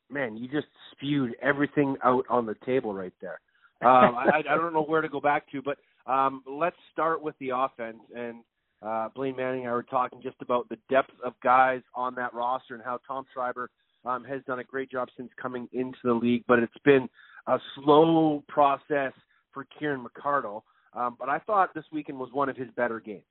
[0.09, 3.39] Man, you just spewed everything out on the table right there.
[3.85, 5.77] Um, I, I don't know where to go back to, but
[6.11, 7.99] um, let's start with the offense.
[8.15, 8.43] And
[8.81, 12.33] uh, Blaine Manning and I were talking just about the depth of guys on that
[12.33, 13.69] roster and how Tom Schreiber
[14.05, 17.09] um, has done a great job since coming into the league, but it's been
[17.47, 19.13] a slow process
[19.51, 20.61] for Kieran McArdle.
[20.93, 23.23] Um, but I thought this weekend was one of his better games.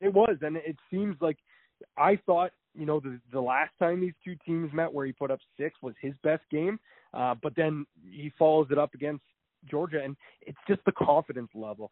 [0.00, 1.38] It was, and it seems like
[1.96, 5.30] I thought, you know, the the last time these two teams met, where he put
[5.30, 6.78] up six, was his best game.
[7.14, 9.22] Uh, but then he follows it up against
[9.70, 11.90] Georgia, and it's just the confidence level.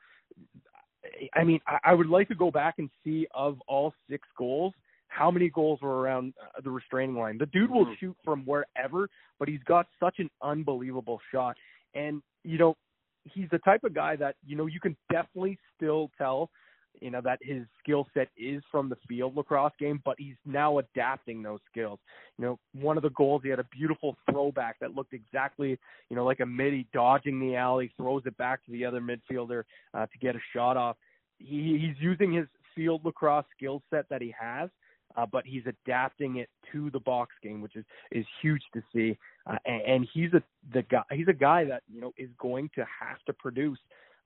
[1.35, 4.75] I mean, I, I would like to go back and see of all six goals,
[5.09, 7.39] how many goals were around uh, the restraining line.
[7.39, 11.57] The dude will shoot from wherever, but he's got such an unbelievable shot.
[11.95, 12.77] And, you know,
[13.25, 16.51] he's the type of guy that, you know, you can definitely still tell,
[17.01, 20.79] you know, that his skill set is from the field lacrosse game, but he's now
[20.79, 21.99] adapting those skills.
[22.39, 26.17] You know, one of the goals, he had a beautiful throwback that looked exactly, you
[26.17, 29.63] know, like a midi dodging the alley, throws it back to the other midfielder
[29.95, 30.97] uh, to get a shot off.
[31.39, 34.69] He, he's using his field lacrosse skill set that he has,
[35.17, 39.17] uh, but he's adapting it to the box game, which is is huge to see.
[39.47, 41.03] Uh, and, and he's a the guy.
[41.13, 43.79] He's a guy that you know is going to have to produce.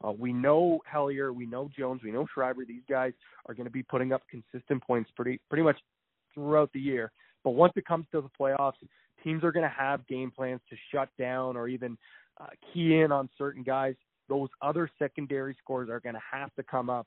[0.02, 2.64] Uh, we know Hellyer, we know Jones, we know Schreiber.
[2.64, 3.12] These guys
[3.46, 5.78] are going to be putting up consistent points pretty pretty much
[6.34, 7.12] throughout the year.
[7.42, 8.74] But once it comes to the playoffs,
[9.22, 11.96] teams are going to have game plans to shut down or even
[12.40, 13.94] uh, key in on certain guys.
[14.28, 17.06] Those other secondary scores are going to have to come up.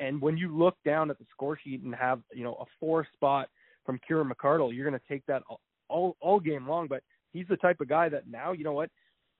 [0.00, 3.06] And when you look down at the score sheet and have you know a four
[3.14, 3.48] spot
[3.86, 6.86] from Kieran McArdle, you're going to take that all, all all game long.
[6.86, 7.02] But
[7.32, 8.90] he's the type of guy that now you know what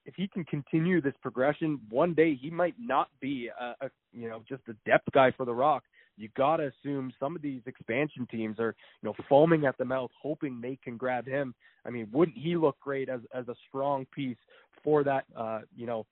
[0.04, 4.28] if he can continue this progression, one day he might not be a, a you
[4.28, 5.84] know just a depth guy for the Rock.
[6.16, 9.84] You got to assume some of these expansion teams are you know foaming at the
[9.84, 11.54] mouth, hoping they can grab him.
[11.84, 14.38] I mean, wouldn't he look great as as a strong piece
[14.82, 16.06] for that uh, you know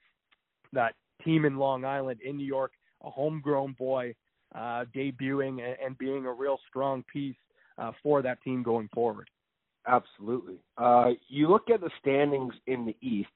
[0.73, 2.73] that team in Long Island in New York,
[3.03, 4.15] a homegrown boy
[4.55, 7.37] uh, debuting and, and being a real strong piece
[7.79, 9.29] uh, for that team going forward.
[9.87, 10.57] Absolutely.
[10.77, 13.29] Uh, you look at the standings in the East.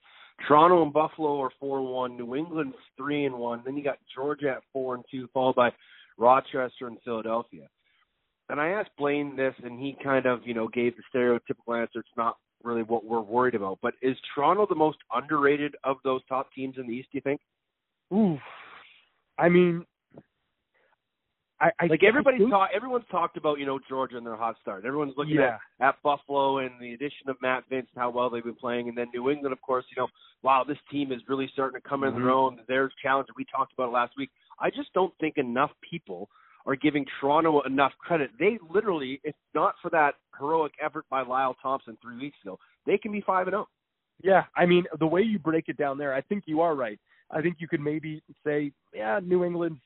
[0.47, 2.17] Toronto and Buffalo are four and one.
[2.17, 3.63] New England's three and one.
[3.65, 5.71] Then you got Georgia at four and two, followed by
[6.19, 7.69] Rochester and Philadelphia.
[8.49, 12.01] And I asked Blaine this, and he kind of, you know, gave the stereotypical answer.
[12.01, 13.79] It's not really what we're worried about.
[13.83, 17.09] But is Toronto the most underrated of those top teams in the East?
[17.13, 17.41] Do you think?
[18.13, 18.39] Ooh,
[19.39, 19.87] I mean,
[21.63, 24.85] I, I like everybody's talk, everyone's talked about you know Georgia and their hot start.
[24.85, 25.59] Everyone's looking Yeah.
[25.81, 28.89] at at Buffalo and the addition of Matt Vinc and how well they've been playing,
[28.89, 29.85] and then New England, of course.
[29.95, 30.09] You know,
[30.43, 32.35] wow, this team is really starting to come in their Mhm.
[32.35, 32.61] own.
[32.67, 33.29] There's challenge.
[33.37, 34.31] We talked about it last week.
[34.59, 36.29] I just don't think enough people
[36.67, 38.31] are giving Toronto enough credit.
[38.39, 42.99] They literally, if not for that heroic effort by Lyle Thompson three weeks ago, they
[42.99, 43.69] can be five and zero.
[44.21, 46.99] Yeah, I mean the way you break it down there, I think you are right.
[47.31, 49.81] I think you could maybe say, yeah, New England's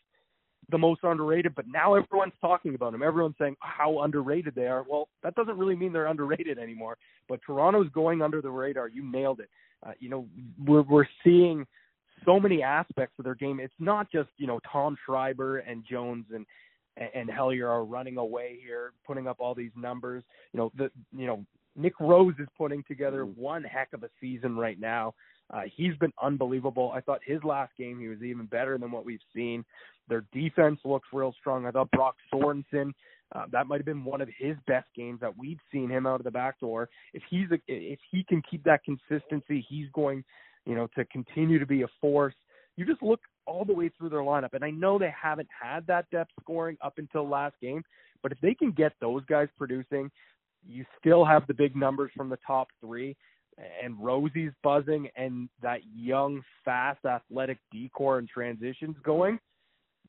[0.70, 3.02] the most underrated, but now everyone's talking about them.
[3.02, 4.84] Everyone's saying how underrated they are.
[4.88, 6.98] Well, that doesn't really mean they're underrated anymore.
[7.28, 8.88] But Toronto's going under the radar.
[8.88, 9.48] You nailed it.
[9.86, 10.26] Uh, you know,
[10.64, 11.66] we're we're seeing
[12.24, 13.60] so many aspects of their game.
[13.60, 16.46] It's not just you know Tom Schreiber and Jones and
[17.14, 20.24] and Hellyer are running away here, putting up all these numbers.
[20.52, 21.44] You know, the you know
[21.76, 25.14] Nick Rose is putting together one heck of a season right now.
[25.52, 26.92] Uh, he's been unbelievable.
[26.94, 29.64] I thought his last game he was even better than what we've seen.
[30.08, 31.66] Their defense looks real strong.
[31.66, 32.92] I thought Brock Sorensen
[33.34, 36.20] uh, that might have been one of his best games that we've seen him out
[36.20, 36.88] of the back door.
[37.12, 40.24] If he's a, if he can keep that consistency, he's going,
[40.64, 42.34] you know, to continue to be a force.
[42.76, 45.86] You just look all the way through their lineup, and I know they haven't had
[45.86, 47.82] that depth scoring up until last game,
[48.22, 50.10] but if they can get those guys producing,
[50.68, 53.16] you still have the big numbers from the top three
[53.82, 59.38] and Rosie's buzzing and that young, fast, athletic decor and transitions going,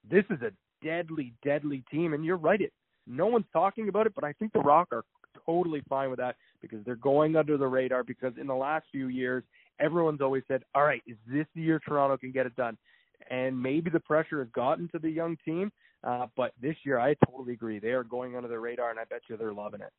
[0.10, 0.52] this is a
[0.86, 2.14] deadly, deadly team.
[2.14, 2.74] And you're right, it
[3.08, 5.04] no one's talking about it, but I think the Rock are
[5.46, 8.04] totally fine with that because they're going under the radar.
[8.04, 9.44] Because in the last few years,
[9.80, 12.78] everyone's always said, "All right, is this the year Toronto can get it done?"
[13.30, 15.72] And maybe the pressure has gotten to the young team,
[16.04, 17.80] uh, but this year I totally agree.
[17.80, 19.92] They are going under the radar, and I bet you they're loving it.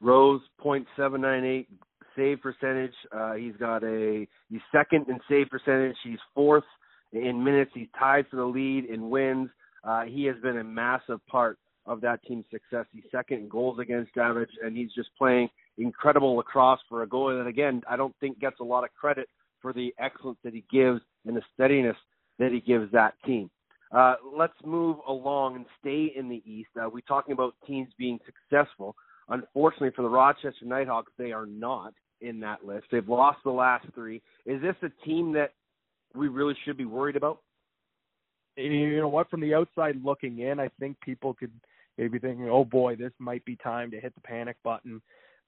[0.00, 1.68] Rose point seven nine eight
[2.16, 2.94] save percentage.
[3.10, 5.96] Uh, he's got a he's second in save percentage.
[6.04, 6.64] He's fourth
[7.12, 7.70] in minutes.
[7.74, 9.50] He's tied for the lead in wins.
[9.84, 12.86] Uh, he has been a massive part of that team's success.
[12.92, 15.48] He's second in goals against average, and he's just playing
[15.78, 19.28] incredible lacrosse for a goalie that again I don't think gets a lot of credit
[19.60, 21.96] for the excellence that he gives and the steadiness
[22.38, 23.50] that he gives that team.
[23.92, 26.70] Uh, let's move along and stay in the East.
[26.80, 28.96] Uh, we're talking about teams being successful.
[29.28, 32.86] Unfortunately for the Rochester Knighthawks, they are not in that list.
[32.90, 34.22] They've lost the last three.
[34.46, 35.52] Is this a team that
[36.14, 37.40] we really should be worried about?
[38.56, 39.30] You know what?
[39.30, 41.52] From the outside looking in, I think people could
[41.98, 45.00] maybe thinking, "Oh boy, this might be time to hit the panic button."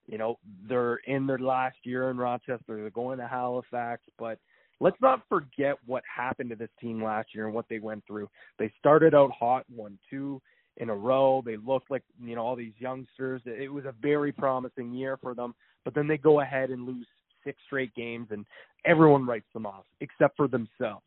[0.07, 2.77] You know, they're in their last year in Rochester.
[2.77, 4.39] They're going to Halifax, but
[4.81, 8.29] let's not forget what happened to this team last year and what they went through.
[8.59, 10.41] They started out hot, won two
[10.79, 11.43] in a row.
[11.45, 13.41] They looked like, you know, all these youngsters.
[13.47, 15.55] It was a very promising year for them,
[15.85, 17.07] but then they go ahead and lose
[17.45, 18.47] six straight games and
[18.85, 21.05] everyone writes them off except for themselves.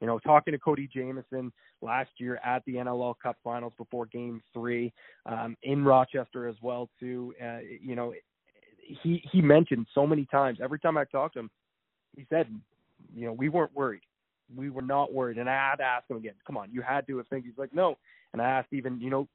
[0.00, 4.42] You know, talking to Cody Jamieson last year at the NLL Cup Finals before Game
[4.52, 4.92] Three
[5.26, 7.34] um, in Rochester as well too.
[7.42, 8.12] Uh, you know,
[9.02, 10.58] he he mentioned so many times.
[10.62, 11.50] Every time I talked to him,
[12.16, 12.48] he said,
[13.14, 14.02] you know, we weren't worried.
[14.54, 15.38] We were not worried.
[15.38, 17.44] And I had to ask him again, come on, you had to have think.
[17.44, 17.96] He's like, no.
[18.32, 19.28] And I asked even, you know,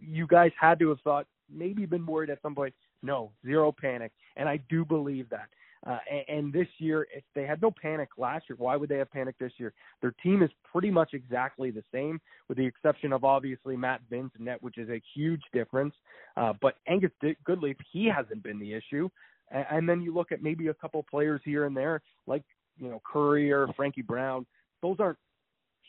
[0.00, 2.74] you guys had to have thought, maybe been worried at some point.
[3.02, 4.12] No, zero panic.
[4.36, 5.48] And I do believe that.
[5.86, 8.98] Uh, and, and this year, if they had no panic last year, why would they
[8.98, 9.72] have panic this year?
[10.00, 14.30] Their team is pretty much exactly the same, with the exception of obviously Matt Vinc
[14.38, 15.94] net, which is a huge difference.
[16.36, 19.08] Uh, but Angus Goodleaf, he hasn't been the issue.
[19.50, 22.42] And, and then you look at maybe a couple players here and there, like
[22.78, 24.46] you know Curry or Frankie Brown.
[24.82, 25.18] Those aren't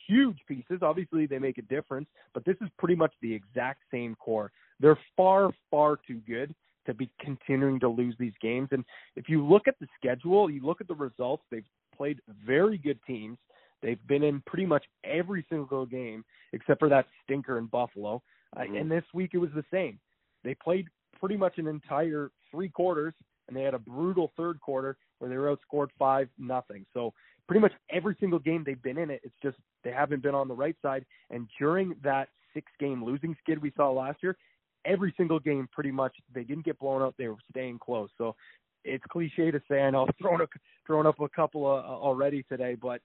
[0.07, 0.79] huge pieces.
[0.81, 4.51] Obviously, they make a difference, but this is pretty much the exact same core.
[4.79, 6.55] They're far, far too good
[6.85, 8.69] to be continuing to lose these games.
[8.71, 8.83] And
[9.15, 11.63] if you look at the schedule, you look at the results, they've
[11.95, 13.37] played very good teams.
[13.81, 16.23] They've been in pretty much every single game
[16.53, 18.21] except for that stinker in Buffalo.
[18.55, 18.75] Uh, Mm-hmm.
[18.75, 19.99] and this week it was the same.
[20.43, 20.87] They played
[21.19, 23.13] pretty much an entire three quarters,
[23.47, 26.85] and they had a brutal third quarter where they were outscored five nothing.
[26.93, 27.13] So
[27.47, 30.47] pretty much every single game they've been in it, it's just they haven't been on
[30.47, 31.05] the right side.
[31.29, 34.37] And during that six game losing skid we saw last year,
[34.85, 37.15] every single game pretty much they didn't get blown out.
[37.17, 38.09] They were staying close.
[38.17, 38.35] So
[38.83, 39.81] it's cliche to say.
[39.81, 40.47] I know I've thrown a,
[40.85, 43.01] thrown up a couple uh, already today, but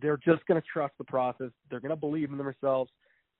[0.00, 1.50] they're just going to trust the process.
[1.70, 2.90] They're going to believe in themselves.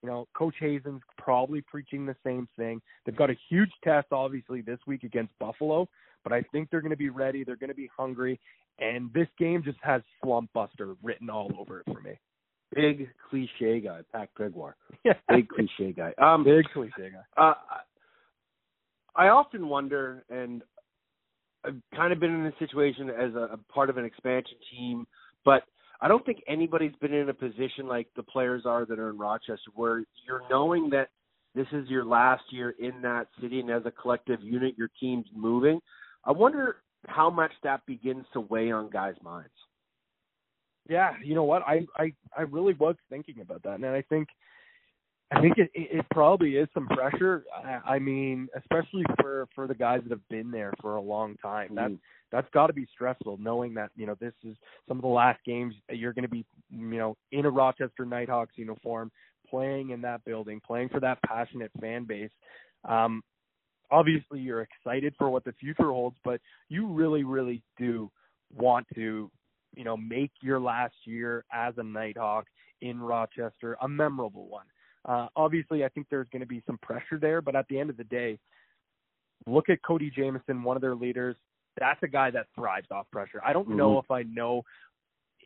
[0.03, 2.81] You know, Coach Hasen's probably preaching the same thing.
[3.05, 5.89] They've got a huge test, obviously, this week against Buffalo,
[6.23, 7.45] but I think they're going to be ready.
[7.45, 8.39] They're going to be hungry,
[8.79, 12.19] and this game just has slump buster written all over it for me.
[12.75, 14.77] Big cliche guy, Pat Gregoire.
[15.05, 15.15] Yeah.
[15.29, 16.13] Big cliche guy.
[16.19, 17.43] Um, Big cliche guy.
[17.43, 17.55] Uh,
[19.15, 20.63] I often wonder, and
[21.65, 25.07] I've kind of been in this situation as a, a part of an expansion team,
[25.45, 25.63] but
[26.01, 29.19] I don't think anybody's been in a position like the players are that are in
[29.19, 31.09] Rochester, where you're knowing that
[31.55, 35.27] this is your last year in that city, and as a collective unit, your team's
[35.35, 35.81] moving.
[36.25, 39.49] I wonder how much that begins to weigh on guys' minds.
[40.89, 41.63] Yeah, you know what?
[41.67, 44.29] I I I really was thinking about that, and I think
[45.33, 47.45] I think it, it, probably is some pressure.
[47.53, 51.37] I, I mean, especially for for the guys that have been there for a long
[51.43, 51.75] time.
[51.75, 51.99] That's Mm.
[52.31, 54.57] that's got to be stressful, knowing that you know this is
[54.87, 58.57] some of the last games you're going to be, you know, in a Rochester Knighthawks
[58.57, 59.11] uniform,
[59.49, 62.31] playing in that building, playing for that passionate fan base.
[62.85, 63.23] Um,
[63.91, 68.11] obviously, you're excited for what the future holds, but you really, really do
[68.55, 69.31] want to,
[69.77, 72.45] you know, make your last year as a Knighthawk
[72.81, 74.67] in Rochester a memorable one.
[75.05, 77.91] Uh, obviously, I think there's going to be some pressure there, but at the end
[77.91, 78.39] of the day,
[79.47, 81.37] look at Cody Jamieson, one of their leaders.
[81.79, 83.41] That's a guy that thrives off pressure.
[83.45, 84.05] I don't know Mhm.
[84.05, 84.65] if I know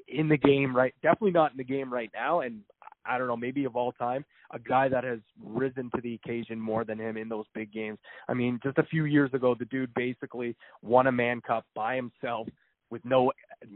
[0.09, 2.63] in the game right, definitely not in the game right now, and
[3.05, 6.61] I don't know, maybe of all time, a guy that has risen to the occasion
[6.61, 7.99] more than him in those big games.
[8.29, 11.97] I mean, just a few years ago, the dude basically won a Mann Cup by
[11.97, 12.49] himself
[12.91, 13.33] with no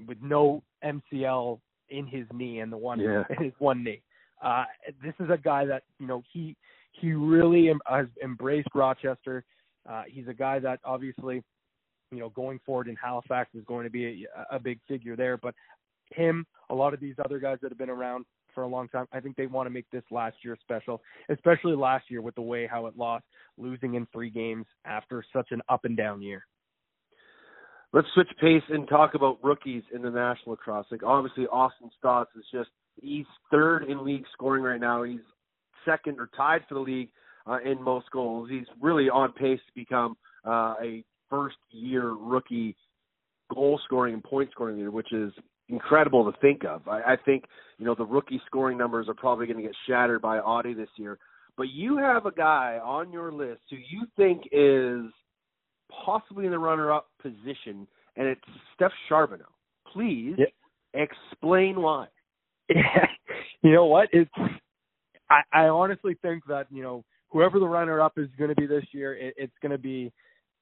[0.07, 1.61] with no MCL
[1.91, 3.25] in his knee and the one Yeah.
[3.31, 4.03] in his one knee.
[4.43, 4.65] Uh,
[5.03, 6.57] this is a guy that you know he
[6.93, 9.45] he really em- has embraced Rochester.
[9.89, 11.43] Uh, he's a guy that obviously,
[12.11, 15.37] you know, going forward in Halifax is going to be a, a big figure there.
[15.37, 15.55] But
[16.13, 18.25] him, a lot of these other guys that have been around
[18.55, 21.75] for a long time, I think they want to make this last year special, especially
[21.75, 23.25] last year with the way how it lost,
[23.59, 26.47] losing in three games after such an up and down year.
[27.95, 31.05] Let's switch pace and talk about rookies in the National Lacrosse League.
[31.05, 32.69] Obviously, Austin Staats is just
[33.01, 35.05] he's third in league scoring right now.
[35.05, 35.21] He's
[35.85, 37.11] second or tied for the league
[37.47, 38.51] uh, in most goals.
[38.51, 42.75] He's really on pace to become uh, a first year rookie
[43.55, 45.33] goal scoring and point scoring leader, which is
[45.69, 46.89] incredible to think of.
[46.89, 47.45] I, I think
[47.79, 50.89] you know the rookie scoring numbers are probably going to get shattered by Audie this
[50.97, 51.17] year.
[51.57, 55.13] But you have a guy on your list who you think is
[56.05, 58.41] possibly in the runner-up position, and it's
[58.75, 59.45] Steph Charbonneau.
[59.93, 60.37] Please
[60.95, 62.07] explain why.
[62.69, 64.09] you know what?
[64.13, 64.31] It's
[65.31, 68.67] I, I honestly think that you know whoever the runner up is going to be
[68.67, 70.13] this year, it, it's going to be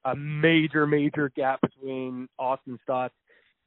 [0.05, 3.11] a major, major gap between Austin Staats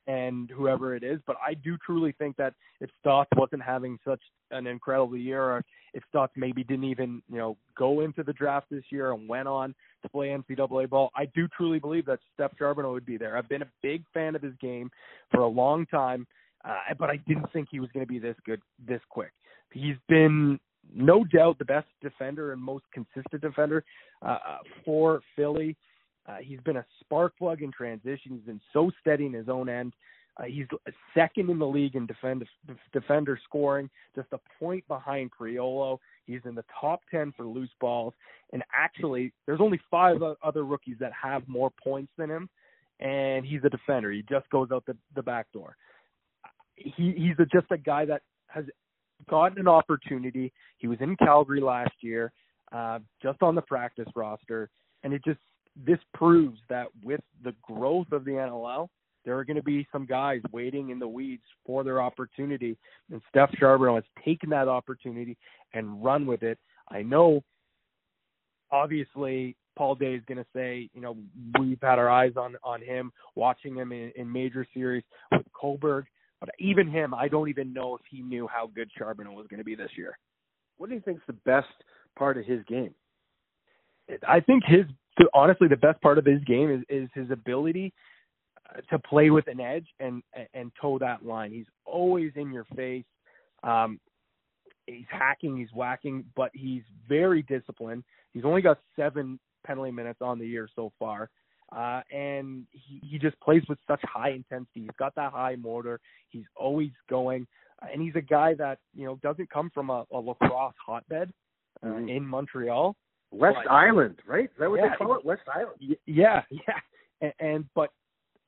[0.08, 1.20] and whoever it is.
[1.26, 5.66] But I do truly think that if Staats wasn't having such an incredible year, or
[5.94, 9.48] if Staats maybe didn't even you know go into the draft this year and went
[9.48, 13.38] on to play NCAA ball, I do truly believe that Steph Charbonneau would be there.
[13.38, 14.90] I've been a big fan of his game
[15.32, 16.28] for a long time,
[16.64, 19.32] uh, but I didn't think he was going to be this good this quick.
[19.72, 20.60] He's been
[20.94, 23.84] no doubt the best defender and most consistent defender
[24.22, 24.38] uh,
[24.84, 25.76] for Philly.
[26.28, 28.32] Uh, he's been a spark plug in transition.
[28.32, 29.94] He's been so steady in his own end.
[30.38, 30.66] Uh, he's
[31.14, 32.44] second in the league in defend,
[32.92, 35.98] defender scoring, just a point behind Criollo.
[36.26, 38.14] He's in the top 10 for loose balls.
[38.52, 42.50] And actually, there's only five other rookies that have more points than him.
[43.00, 44.12] And he's a defender.
[44.12, 45.78] He just goes out the, the back door.
[46.76, 48.66] He, he's a, just a guy that has
[49.30, 50.52] gotten an opportunity.
[50.78, 52.34] He was in Calgary last year,
[52.74, 54.70] uh, just on the practice roster.
[55.04, 55.40] And it just,
[55.76, 58.88] this proves that with the growth of the NLL,
[59.26, 62.78] there are going to be some guys waiting in the weeds for their opportunity.
[63.12, 65.36] And Steph Charbonneau has taken that opportunity
[65.74, 66.60] and run with it.
[66.90, 67.44] I know,
[68.72, 71.18] obviously, Paul Day is going to say, you know,
[71.60, 76.04] we've had our eyes on on him, watching him in, in major series with Colberg.
[76.40, 79.58] But even him, I don't even know if he knew how good Charbonneau was going
[79.58, 80.18] to be this year.
[80.78, 81.68] What do you think's the best
[82.18, 82.94] part of his game?
[84.28, 84.86] I think his
[85.34, 87.94] honestly the best part of his game is is his ability
[88.70, 91.52] uh, to play with an edge and and toe that line.
[91.52, 93.06] He's always in your face.
[93.64, 94.00] Um,
[94.88, 98.04] he's hacking, he's whacking, but he's very disciplined.
[98.34, 101.30] He's only got seven penalty minutes on the year so far.
[101.76, 104.82] Uh, and he, he just plays with such high intensity.
[104.82, 106.00] He's got that high motor.
[106.30, 107.48] He's always going,
[107.82, 111.32] uh, and he's a guy that you know doesn't come from a, a lacrosse hotbed
[111.82, 112.16] uh, Mhm.
[112.18, 112.96] in Montreal.
[113.32, 114.46] West But- Island, right?
[114.46, 115.26] Is that what Yeah, they call it?
[115.26, 115.98] West Island.
[116.06, 116.80] Yeah, yeah,
[117.22, 117.92] and, and but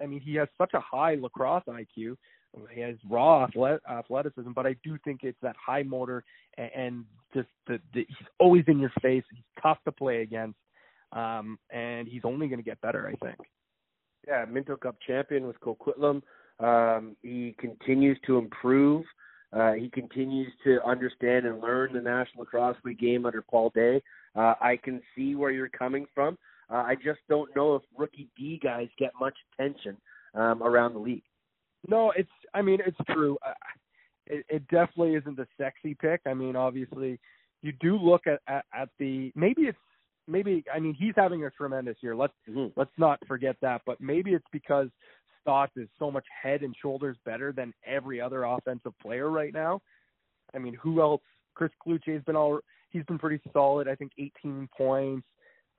[0.01, 2.15] I mean, he has such a high lacrosse IQ.
[2.73, 6.23] He has raw athleticism, but I do think it's that high motor
[6.57, 9.23] and, and just the, the he's always in your face.
[9.31, 10.57] He's tough to play against,
[11.11, 13.07] um, and he's only going to get better.
[13.07, 13.37] I think.
[14.27, 16.21] Yeah, Minto Cup champion with Coquitlam.
[16.59, 19.05] Um, he continues to improve.
[19.53, 24.01] Uh, he continues to understand and learn the National Lacrosse League game under Paul Day.
[24.35, 26.37] Uh, I can see where you're coming from.
[26.69, 29.97] Uh, I just don't know if rookie D guys get much attention
[30.33, 31.23] um, around the league.
[31.87, 32.29] No, it's.
[32.53, 33.37] I mean, it's true.
[33.45, 33.53] Uh,
[34.25, 36.21] it, it definitely isn't the sexy pick.
[36.25, 37.19] I mean, obviously,
[37.61, 39.77] you do look at, at at the maybe it's
[40.27, 40.63] maybe.
[40.73, 42.15] I mean, he's having a tremendous year.
[42.15, 42.79] Let's Mm-hmm.
[42.79, 43.81] let's not forget that.
[43.85, 44.89] But maybe it's because
[45.45, 49.81] Staats is so much head and shoulders better than every other offensive player right now.
[50.53, 51.21] I mean, who else?
[51.55, 52.59] Chris Kluche has been all.
[52.97, 53.87] He he's been pretty solid.
[53.87, 55.27] I think 18 points.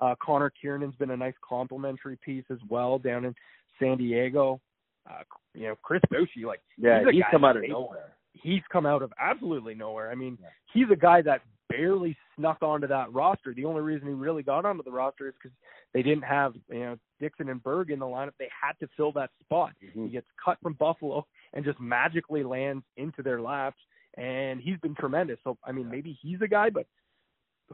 [0.00, 3.34] Uh, Connor Kearnan's been a nice complimentary piece as well down in
[3.80, 4.60] San Diego.
[5.08, 5.22] Uh,
[5.54, 8.12] you know, Chris Boushy, like Yeah, a he's come out of they- nowhere.
[8.34, 10.12] He's come out of absolutely nowhere.
[10.12, 10.38] I mean,
[10.72, 13.52] he's a guy that barely snuck onto that roster.
[13.52, 15.56] The only reason he really got onto the roster is because
[15.92, 18.32] they didn't have you know Dixon and Berg in the lineup.
[18.38, 19.72] They had to fill that spot.
[19.84, 20.04] Mm-hmm.
[20.04, 23.78] He gets cut from Buffalo and just magically lands into their laps,
[24.16, 25.38] and he's been tremendous.
[25.42, 26.86] So I mean, maybe he's a guy, but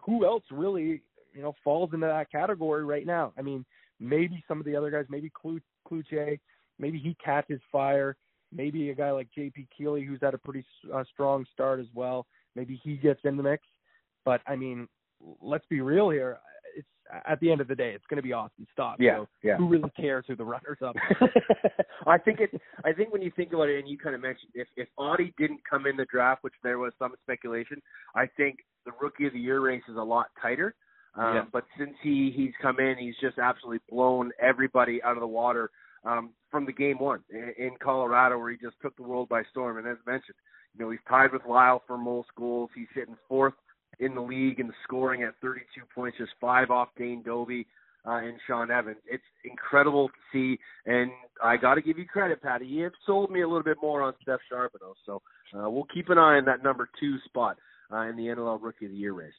[0.03, 3.33] who else really you know falls into that category right now?
[3.39, 3.65] I mean,
[4.01, 6.39] maybe some of the other guys, maybe Cluche,
[6.79, 8.17] maybe he catches fire.
[8.53, 9.67] Maybe a guy like J.P.
[9.77, 12.25] Keeley, who's had a pretty uh, strong start as well.
[12.55, 13.67] Maybe he gets in the mix.
[14.25, 14.87] But I mean,
[15.41, 16.39] let's be real here.
[17.27, 18.97] At the end of the day, it's going to be Austin Staats.
[18.99, 19.57] Yeah, so yeah.
[19.57, 20.97] Who really cares who the runners up?
[22.07, 22.51] I think it.
[22.85, 25.35] I think when you think about it, and you kind of mentioned if if Audie
[25.39, 27.81] didn't come in the draft, which there was some speculation,
[28.15, 30.75] I think the rookie of the year race is a lot tighter.
[31.15, 31.45] Um, Yeah.
[31.53, 35.71] But since he he's come in, he's just absolutely blown everybody out of the water
[36.05, 39.43] um, from the game one in, in Colorado, where he just took the world by
[39.51, 39.79] storm.
[39.79, 40.37] And as mentioned,
[40.75, 42.71] you know he's tied with Lyle for most goals.
[42.75, 43.55] He's hitting fourth
[44.01, 47.67] in the league in scoring at 32 points, just five off Dane Dobbie
[48.07, 48.99] uh, and Shawn Evans.
[49.07, 51.11] It's incredible to see, and
[51.43, 52.67] I got to give you credit, Patty.
[52.67, 55.23] You have sold me a little bit more on Steph Charbonneau, so
[55.57, 57.57] uh, we'll keep an eye on that number two spot
[57.93, 59.33] uh, in the NLL Rookie of the Year race.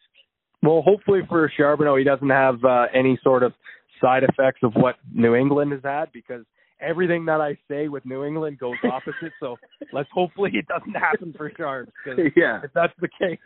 [0.63, 3.53] Well, hopefully for Charbonneau, he doesn't have uh, any sort of
[4.01, 6.43] side effects of what New England has had because
[6.79, 9.31] everything that I say with New England goes opposite.
[9.39, 9.55] so
[9.93, 11.89] let's hopefully it doesn't happen for Sharp.
[12.03, 12.61] 'cause Yeah.
[12.63, 13.39] If that's the case,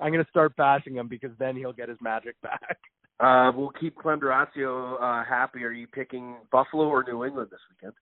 [0.00, 2.78] I'm going to start bashing him because then he'll get his magic back.
[3.20, 5.62] Uh, we'll keep Clem DiRuscio uh, happy.
[5.64, 7.94] Are you picking Buffalo or New England this weekend?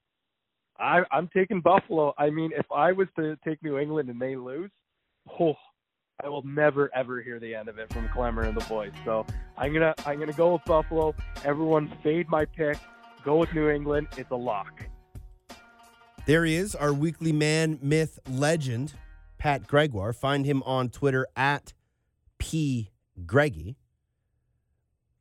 [0.78, 2.14] I, I'm taking Buffalo.
[2.18, 4.70] I mean, if I was to take New England and they lose,
[5.38, 5.54] oh,
[6.24, 8.92] I will never ever hear the end of it from Clemmer and the boys.
[9.04, 9.26] So
[9.56, 11.14] I'm gonna I'm gonna go with Buffalo.
[11.44, 12.78] Everyone fade my pick.
[13.24, 14.08] Go with New England.
[14.16, 14.84] It's a lock.
[16.26, 18.94] There he is, our weekly man, myth, legend,
[19.38, 20.12] Pat Gregoire.
[20.12, 21.72] Find him on Twitter at
[22.38, 22.90] P
[23.26, 23.76] Greggy.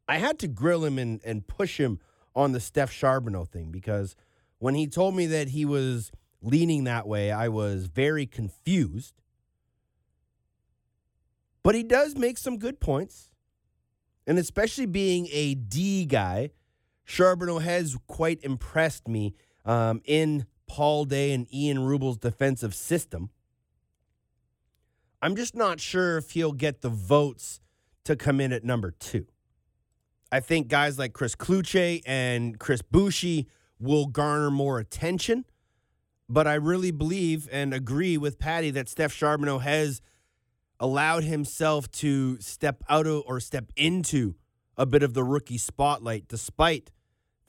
[0.07, 1.99] I had to grill him and, and push him
[2.35, 4.15] on the Steph Charbonneau thing because
[4.57, 9.13] when he told me that he was leaning that way, I was very confused.
[11.63, 13.29] But he does make some good points.
[14.25, 16.51] And especially being a D guy,
[17.11, 19.35] Charbonneau has quite impressed me
[19.65, 23.31] um, in Paul Day and Ian Rubel's defensive system.
[25.21, 27.59] I'm just not sure if he'll get the votes
[28.05, 29.27] to come in at number two.
[30.31, 33.47] I think guys like Chris Kluche and Chris Boushy
[33.77, 35.43] will garner more attention,
[36.29, 40.01] but I really believe and agree with Patty that Steph Charbonneau has
[40.79, 44.35] allowed himself to step out of or step into
[44.77, 46.89] a bit of the rookie spotlight despite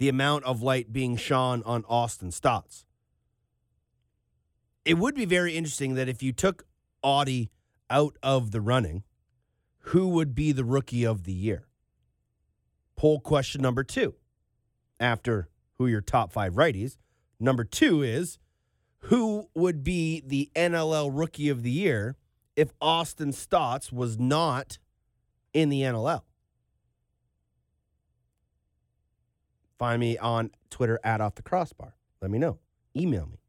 [0.02, 2.84] the amount of light being shone on Austin Staats.
[4.84, 6.64] It would be very interesting that if you took
[7.04, 7.52] Audie
[7.88, 9.04] out of the running,
[9.78, 11.68] who would be the rookie of the year?
[12.96, 14.16] Poll question number two.
[14.98, 15.48] After
[15.78, 16.96] who your top five righties,
[17.38, 18.40] number two is
[19.02, 22.16] who would be the NLL rookie of the year
[22.56, 24.78] if Austin Staats was not
[25.54, 26.22] in the NLL?
[29.82, 31.96] Find me on Twitter at off the crossbar.
[32.20, 32.60] Let me know.
[32.96, 33.40] Email me.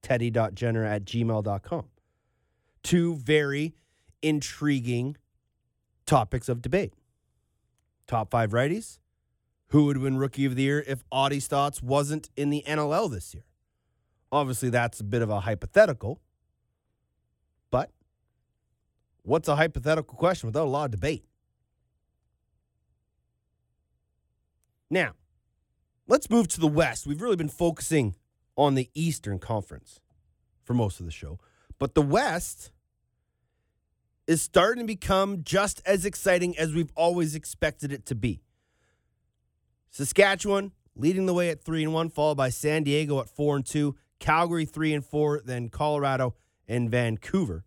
[0.00, 1.84] Teddy.jenner at gmail.com.
[2.82, 3.74] Two very
[4.22, 5.18] intriguing
[6.06, 6.94] topics of debate.
[8.06, 8.98] Top five righties.
[9.72, 13.34] Who would win Rookie of the Year if Audie Staats wasn't in the NLL this
[13.34, 13.44] year?
[14.32, 16.18] Obviously, that's a bit of a hypothetical.
[17.70, 17.90] But
[19.22, 21.26] what's a hypothetical question without a lot of debate?
[24.88, 25.12] Now,
[26.06, 27.06] let's move to the West.
[27.06, 28.14] We've really been focusing
[28.56, 30.00] on the Eastern Conference
[30.62, 31.38] for most of the show,
[31.78, 32.70] but the West
[34.26, 38.40] is starting to become just as exciting as we've always expected it to be.
[39.90, 43.66] Saskatchewan leading the way at 3 and 1 followed by San Diego at 4 and
[43.66, 46.34] 2, Calgary 3 and 4, then Colorado
[46.66, 47.64] and Vancouver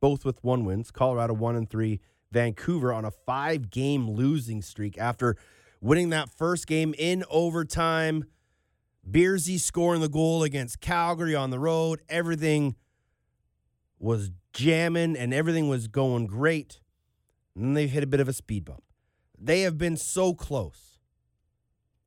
[0.00, 0.90] both with one wins.
[0.90, 2.00] Colorado 1 and 3,
[2.32, 5.36] Vancouver on a 5-game losing streak after
[5.80, 8.24] winning that first game in overtime.
[9.08, 12.00] Beersy scoring the goal against Calgary on the road.
[12.08, 12.76] Everything
[13.98, 16.80] was jamming and everything was going great.
[17.54, 18.84] And then they've hit a bit of a speed bump.
[19.38, 20.98] They have been so close.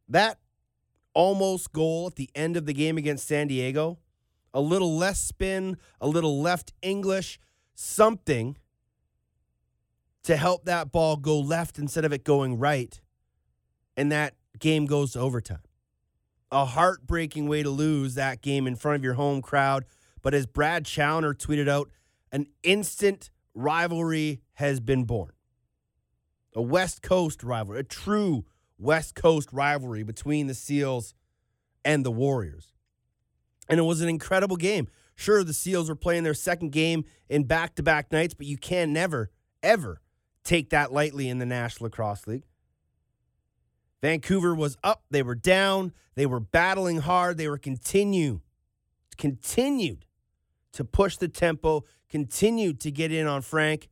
[0.07, 0.39] That
[1.13, 3.99] almost goal at the end of the game against San Diego,
[4.53, 7.39] a little less spin, a little left English,
[7.74, 8.57] something
[10.24, 13.01] to help that ball go left instead of it going right.
[13.95, 15.59] And that game goes to overtime.
[16.51, 19.85] A heartbreaking way to lose that game in front of your home crowd.
[20.21, 21.89] But as Brad Chowner tweeted out,
[22.31, 25.31] an instant rivalry has been born.
[26.55, 28.45] A West Coast rivalry, a true
[28.77, 31.13] West Coast rivalry between the Seals
[31.83, 32.73] and the Warriors.
[33.69, 34.87] And it was an incredible game.
[35.15, 38.57] Sure, the Seals were playing their second game in back to back nights, but you
[38.57, 39.31] can never,
[39.61, 40.01] ever
[40.43, 42.43] take that lightly in the National Lacrosse League.
[44.04, 48.41] Vancouver was up, they were down, they were battling hard, they were continue,
[49.18, 50.06] continued
[50.74, 53.88] to push the tempo, continued to get in on Frank.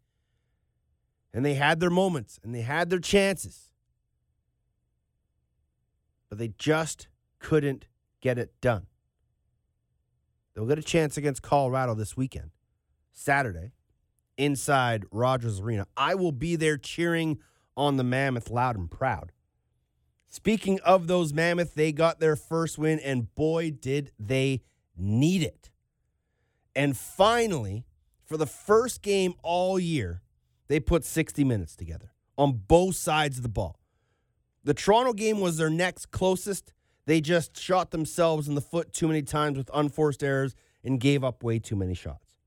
[1.34, 3.72] And they had their moments and they had their chances.
[6.28, 7.08] But they just
[7.40, 7.88] couldn't
[8.20, 8.88] get it done.
[10.54, 12.52] They'll get a chance against Colorado this weekend,
[13.14, 13.72] Saturday,
[14.38, 15.88] inside Rogers Arena.
[15.96, 17.40] I will be there cheering
[17.78, 19.32] on the Mammoth loud and proud.
[20.34, 24.62] Speaking of those Mammoth, they got their first win, and boy, did they
[24.96, 25.70] need it.
[26.74, 27.84] And finally,
[28.24, 30.22] for the first game all year,
[30.70, 33.78] they put 60 minutes together on both sides of the ball.
[34.64, 36.72] The Toronto game was their next closest.
[37.06, 41.26] They just shot themselves in the foot too many times with unforced errors and gave
[41.26, 42.38] up way too many shots.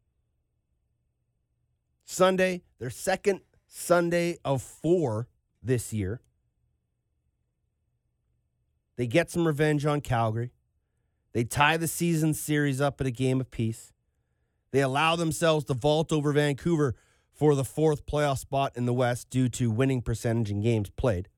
[2.07, 5.29] Sunday, their second Sunday of four
[5.63, 6.23] this year.
[8.97, 10.53] They get some revenge on Calgary.
[11.33, 13.93] They tie the season series up at a game apiece.
[14.71, 16.95] They allow themselves to vault over Vancouver
[17.33, 21.29] for the fourth playoff spot in the West due to winning percentage in games played.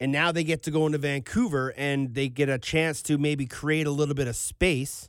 [0.00, 3.46] And now they get to go into Vancouver and they get a chance to maybe
[3.46, 5.08] create a little bit of space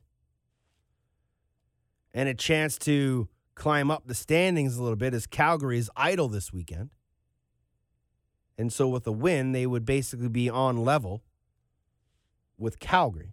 [2.13, 6.27] and a chance to climb up the standings a little bit as Calgary is idle
[6.27, 6.89] this weekend.
[8.59, 11.23] And so with a win, they would basically be on level
[12.57, 13.31] with Calgary.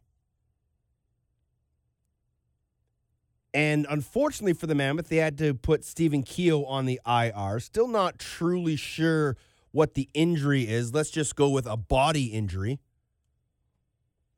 [3.53, 7.59] And unfortunately for the Mammoth, they had to put Stephen Keogh on the IR.
[7.59, 9.37] Still not truly sure
[9.73, 10.95] what the injury is.
[10.95, 12.79] Let's just go with a body injury.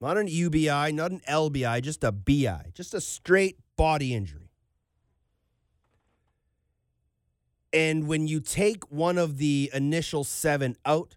[0.00, 4.37] Not an UBI, not an LBI, just a BI, just a straight body injury.
[7.78, 11.14] And when you take one of the initial seven out,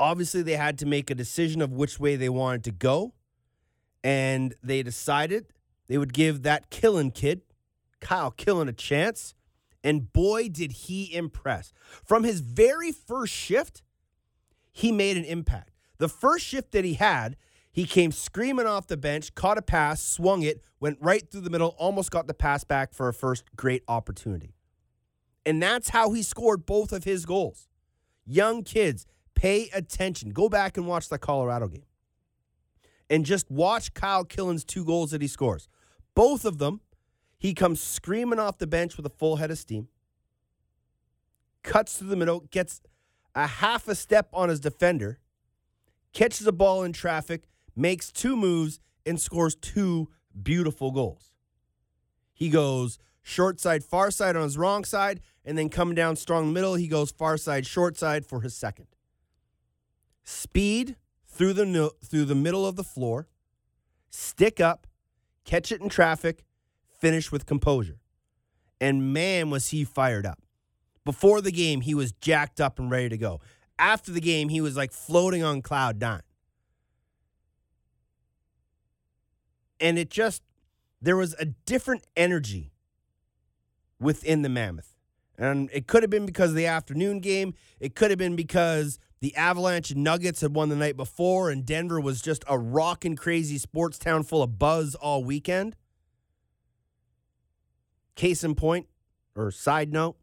[0.00, 3.14] obviously they had to make a decision of which way they wanted to go.
[4.02, 5.52] And they decided
[5.86, 7.42] they would give that killing kid,
[8.00, 9.34] Kyle Killen, a chance.
[9.84, 11.72] And boy, did he impress.
[12.04, 13.82] From his very first shift,
[14.72, 15.70] he made an impact.
[15.98, 17.36] The first shift that he had,
[17.70, 21.50] he came screaming off the bench, caught a pass, swung it, went right through the
[21.50, 24.56] middle, almost got the pass back for a first great opportunity.
[25.44, 27.68] And that's how he scored both of his goals.
[28.24, 30.30] Young kids, pay attention.
[30.30, 31.84] Go back and watch the Colorado game.
[33.10, 35.68] And just watch Kyle Killen's two goals that he scores.
[36.14, 36.80] Both of them,
[37.38, 39.88] he comes screaming off the bench with a full head of steam,
[41.62, 42.80] cuts through the middle, gets
[43.34, 45.18] a half a step on his defender,
[46.12, 50.08] catches a ball in traffic, makes two moves, and scores two
[50.40, 51.32] beautiful goals.
[52.32, 56.52] He goes short side, far side on his wrong side, and then coming down strong
[56.52, 58.86] middle, he goes far side, short side for his second.
[60.24, 60.96] Speed
[61.26, 63.28] through the through the middle of the floor,
[64.10, 64.86] stick up,
[65.44, 66.44] catch it in traffic,
[67.00, 67.98] finish with composure.
[68.80, 70.40] And man, was he fired up.
[71.04, 73.40] Before the game, he was jacked up and ready to go.
[73.78, 76.22] After the game, he was like floating on cloud nine.
[79.80, 80.42] And it just,
[81.00, 82.71] there was a different energy
[84.02, 84.94] within the Mammoth.
[85.38, 87.54] And it could have been because of the afternoon game.
[87.80, 92.00] It could have been because the Avalanche Nuggets had won the night before, and Denver
[92.00, 95.76] was just a rockin' crazy sports town full of buzz all weekend.
[98.14, 98.88] Case in point,
[99.34, 100.16] or side note,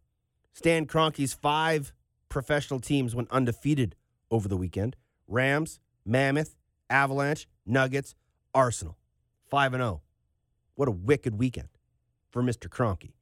[0.53, 1.91] Stan Kroenke's five
[2.27, 3.95] professional teams went undefeated
[4.29, 4.95] over the weekend
[5.27, 6.55] Rams, Mammoth,
[6.89, 8.15] Avalanche, Nuggets,
[8.53, 8.99] Arsenal.
[9.49, 10.01] 5 and 0.
[10.75, 11.69] What a wicked weekend
[12.29, 12.67] for Mr.
[12.69, 13.13] Kroenke.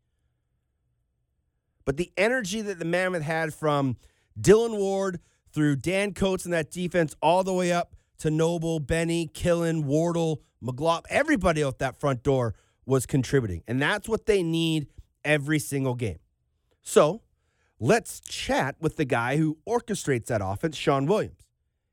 [1.87, 3.95] But the energy that the Mammoth had from
[4.37, 5.21] Dillon Ward
[5.53, 10.41] through Dan Coates and that defense all the way up to Noble, Benny, Killen, Wardle,
[10.59, 13.63] McLaughlin, everybody out that front door was contributing.
[13.69, 14.87] And that's what they need
[15.23, 16.19] every single game.
[16.81, 17.21] So
[17.79, 21.47] let's chat with the guy who orchestrates that offense, Shawn Williams.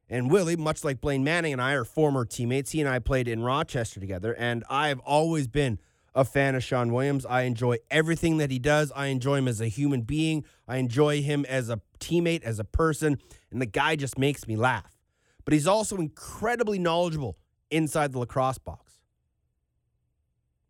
[0.09, 3.29] And Willie, much like Blaine Manning and I are former teammates, he and I played
[3.29, 5.79] in Rochester together, and I've always been
[6.15, 7.27] a fan of Shawn Williams.
[7.27, 8.93] I enjoy everything that he does.
[8.95, 10.45] I enjoy him as a human being.
[10.69, 13.19] I enjoy him as a teammate, as a person,
[13.51, 14.93] and the guy just makes me laugh.
[15.45, 17.37] But he's also incredibly knowledgeable
[17.71, 19.01] inside the lacrosse box.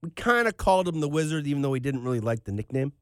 [0.03, 2.92] We kind of called him the wizard, even though we didn't really like the nickname.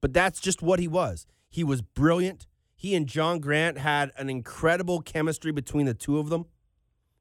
[0.00, 1.26] But that's just what he was.
[1.48, 2.46] He was brilliant.
[2.74, 6.46] He and John Grant had an incredible chemistry between the two of them.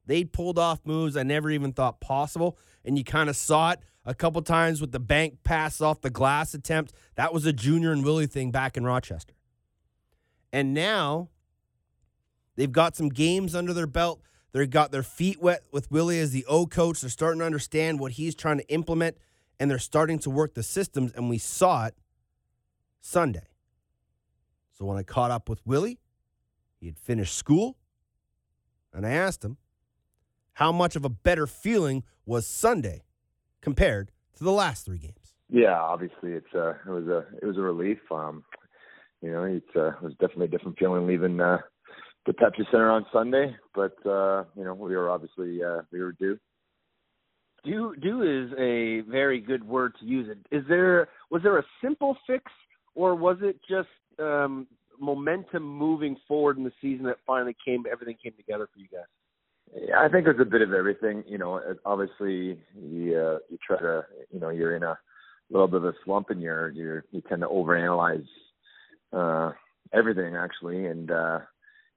[0.06, 2.58] They pulled off moves I never even thought possible.
[2.84, 6.10] And you kind of saw it a couple times with the bank pass off the
[6.10, 6.94] glass attempt.
[7.16, 9.34] That was a Junior and Willie thing back in Rochester.
[10.52, 11.30] And now
[12.56, 14.22] they've got some games under their belt.
[14.52, 17.02] They've got their feet wet with Willie as the O coach.
[17.02, 19.18] They're starting to understand what he's trying to implement,
[19.60, 21.14] and they're starting to work the systems.
[21.14, 21.96] And we saw it
[23.00, 23.48] Sunday.
[24.74, 26.00] So when I caught up with Willie,
[26.80, 27.78] he had finished school,
[28.92, 29.58] and I asked him
[30.54, 33.04] how much of a better feeling was Sunday
[33.62, 35.34] compared to the last three games.
[35.50, 38.00] Yeah, obviously it's uh it was a it was a relief.
[38.10, 38.44] Um,
[39.22, 41.60] you know, it's uh, it was definitely a different feeling leaving uh,
[42.26, 46.14] the Pepsi Center on Sunday, but uh, you know we were obviously uh, we were
[46.14, 46.40] due.
[47.64, 50.28] Do do is a very good word to use.
[50.30, 52.46] It is there was there a simple fix
[52.96, 53.90] or was it just
[54.20, 54.68] um,
[55.00, 59.06] momentum moving forward in the season that finally came everything came together for you guys?
[59.98, 61.24] I think it's a bit of everything.
[61.28, 64.98] You know, obviously you uh, you try to you know you're in a
[65.50, 68.26] little bit of a slump and you're you're you tend to overanalyze
[69.14, 69.52] uh,
[69.94, 71.40] everything actually, and uh,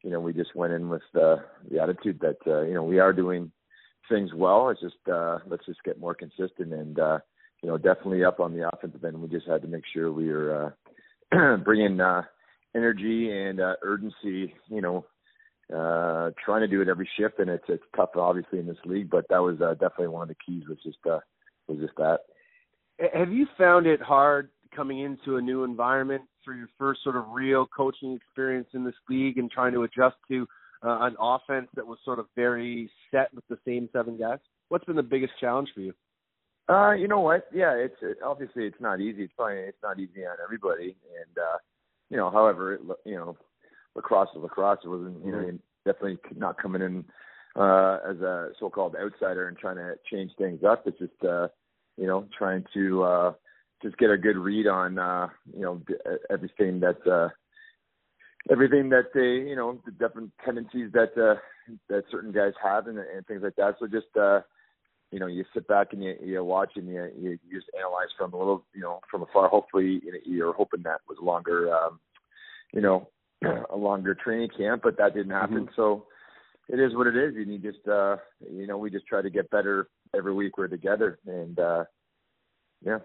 [0.03, 1.37] you know we just went in with the
[1.71, 3.51] the attitude that uh, you know we are doing
[4.09, 4.69] things well.
[4.69, 7.19] It's just uh, let's just get more consistent and uh,
[7.63, 9.21] you know definitely up on the offensive end.
[9.21, 10.75] We just had to make sure we were
[11.33, 12.23] uh, bringing uh,
[12.77, 14.55] energy and uh, urgency.
[14.69, 15.07] You know
[15.73, 19.09] uh trying to do it every shift and it's it's tough obviously in this league
[19.09, 21.19] but that was uh, definitely one of the keys was just uh
[21.69, 22.19] was just that
[23.15, 27.25] Have you found it hard coming into a new environment for your first sort of
[27.33, 30.47] real coaching experience in this league and trying to adjust to
[30.85, 34.39] uh, an offense that was sort of very set with the same seven guys?
[34.69, 35.95] What's been the biggest challenge for you?
[36.69, 39.99] uh you know what yeah it's it, obviously it's not easy it's probably it's not
[39.99, 41.59] easy on everybody and uh
[42.09, 43.37] you know however it, you know
[43.95, 44.81] lacrosse is lacrosse.
[44.85, 47.05] It wasn't you know definitely not coming in
[47.57, 50.87] uh as a so-called outsider and trying to change things up.
[50.87, 51.49] It's just uh
[51.97, 53.33] you know trying to uh
[53.83, 55.81] just get a good read on uh you know
[56.31, 57.29] everything that uh
[58.51, 61.39] everything that they you know the different tendencies that uh
[61.89, 63.77] that certain guys have and, and things like that.
[63.79, 64.41] So just uh
[65.13, 68.33] you know you sit back and you you watch and you you, just analyze from
[68.33, 69.49] a little you know from afar.
[69.49, 72.01] Hopefully you know, you're hoping that was longer um
[72.73, 73.09] you know
[73.43, 76.07] a longer training camp but that didn't happen so
[76.69, 78.17] it is what it is and you just uh
[78.51, 81.85] you know we just try to get better every week we're together and uh
[82.85, 82.99] yeah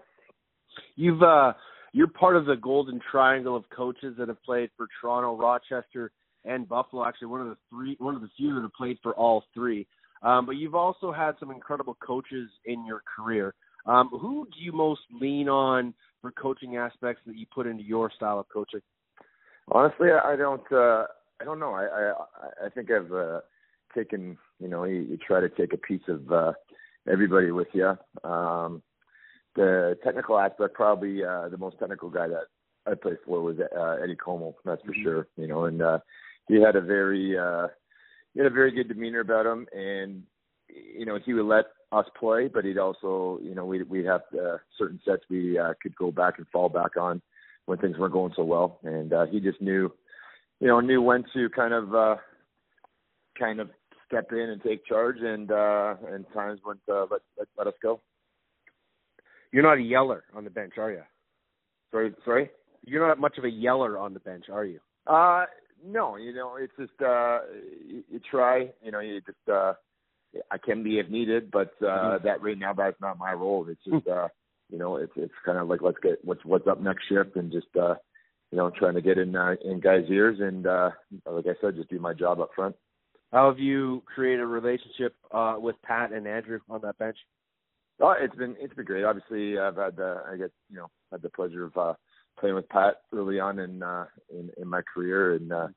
[0.96, 1.52] You've uh
[1.92, 6.12] you're part of the golden triangle of coaches that have played for Toronto, Rochester,
[6.44, 7.04] and Buffalo.
[7.04, 9.86] Actually, one of the three, one of the few that have played for all three.
[10.22, 13.54] Um, but you've also had some incredible coaches in your career.
[13.86, 18.10] Um, who do you most lean on for coaching aspects that you put into your
[18.14, 18.82] style of coaching?
[19.70, 20.70] Honestly, I don't.
[20.72, 21.04] uh
[21.40, 21.72] I don't know.
[21.72, 23.40] I I I think I've uh,
[23.94, 24.36] taken.
[24.58, 26.52] You know, you, you try to take a piece of uh,
[27.10, 27.96] everybody with you.
[28.24, 28.82] Um,
[29.56, 32.44] the technical aspect, probably uh, the most technical guy that
[32.86, 34.54] I played for was uh, Eddie Comeau.
[34.64, 35.28] That's for sure.
[35.36, 35.98] You know, and uh,
[36.48, 37.68] he had a very uh,
[38.34, 40.24] he had a very good demeanor about him, and
[40.68, 44.22] you know he would let us play, but he'd also, you know, we we have
[44.34, 47.22] uh, certain sets we uh, could go back and fall back on
[47.70, 49.92] when things weren't going so well, and uh, he just knew,
[50.58, 52.16] you know, knew when to kind of uh,
[53.38, 53.70] kind of
[54.08, 57.74] step in and take charge, and uh, and times when to let, let let us
[57.80, 58.00] go.
[59.52, 61.02] You're not a yeller on the bench, are you?
[61.92, 62.50] Sorry, sorry.
[62.84, 64.80] You're not much of a yeller on the bench, are you?
[65.06, 65.44] Uh,
[65.86, 67.38] no, you know, it's just uh,
[67.86, 69.74] you, you try, you know, you just uh,
[70.50, 72.22] I can be if needed, but uh, Mhm.
[72.24, 73.68] that right now that's not my role.
[73.68, 74.26] It's just uh,
[74.70, 77.52] you know, it's it's kind of like let's get what's what's up next shift and
[77.52, 77.94] just uh,
[78.50, 80.90] you know, trying to get in uh, in guys' ears and uh,
[81.26, 82.74] like I said, just do my job up front.
[83.32, 87.16] How have you created a relationship uh, with Pat and Andrew on that bench?
[88.00, 89.04] Oh, it's been it's been great.
[89.04, 91.94] Obviously, I've had the I get you know had the pleasure of uh,
[92.38, 95.68] playing with Pat early on in uh, in, in my career in uh,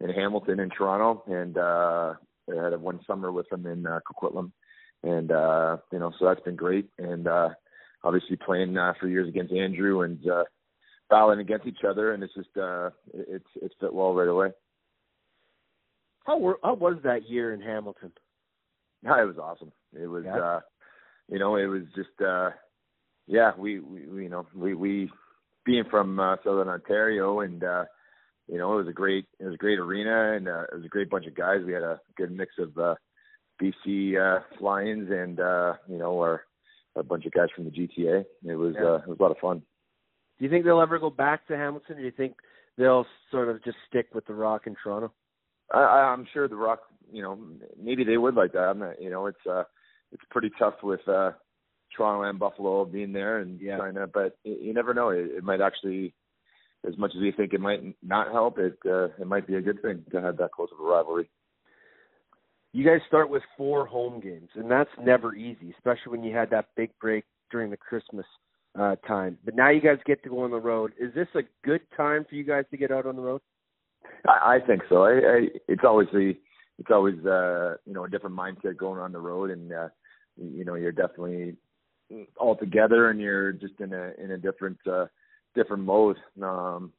[0.00, 2.14] in Hamilton in Toronto, and uh,
[2.50, 4.52] I had one summer with him in uh, Coquitlam,
[5.02, 6.88] and uh, you know so that's been great.
[6.98, 7.50] And uh,
[8.04, 10.44] obviously playing uh, for years against Andrew and uh,
[11.10, 14.50] battling against each other, and it's just uh, it- it's it's fit well right away.
[16.26, 18.12] How were, how was that year in Hamilton?
[19.02, 19.72] Yeah, it was awesome.
[19.98, 20.36] It was, Yeah.
[20.38, 20.60] uh,
[21.28, 22.50] you know, it was just, uh,
[23.26, 25.10] yeah, we, we, we you know we we
[25.64, 27.84] being from uh, Southern Ontario and uh,
[28.46, 30.84] you know it was a great it was a great arena and uh, it was
[30.84, 31.60] a great bunch of guys.
[31.64, 32.94] We had a good mix of uh,
[33.62, 36.42] BC uh, Lions and uh, you know our
[36.98, 38.24] a bunch of guys from the GTA.
[38.44, 38.84] It was Yeah.
[38.86, 39.58] uh, it was a lot of fun.
[40.38, 41.96] Do you think they'll ever go back to Hamilton?
[41.96, 42.34] Or do you think
[42.76, 45.12] they'll sort of just stick with the Rock in Toronto?
[45.72, 46.80] I, I- I'm sure the Rock,
[47.12, 47.38] you know,
[47.80, 48.68] maybe they would like that.
[48.68, 49.64] I'm not, you know, it's uh,
[50.12, 51.32] it's pretty tough with uh,
[51.96, 53.76] Toronto and Buffalo being there and Yeah.
[53.76, 55.10] trying to, but you, you never know.
[55.10, 56.14] It, it might actually,
[56.86, 59.60] as much as we think it might not help, it uh, it might be a
[59.62, 61.28] good thing to have that close of a rivalry.
[62.78, 66.48] You guys start with four home games, and that's never easy, especially when you had
[66.50, 68.24] that big break during the Christmas
[68.78, 69.36] uh, time.
[69.44, 70.92] But now you guys get to go on the road.
[70.96, 73.40] Is this a good time for you guys to get out on the road?
[74.28, 75.02] I, I think so.
[75.02, 76.34] I, I it's always the
[76.78, 79.88] it's always uh you know a different mindset going on the road, and uh,
[80.36, 81.56] you know you're definitely
[82.36, 85.06] all together, and you're just in a in a different uh
[85.56, 86.16] different mode.
[86.40, 86.92] Um,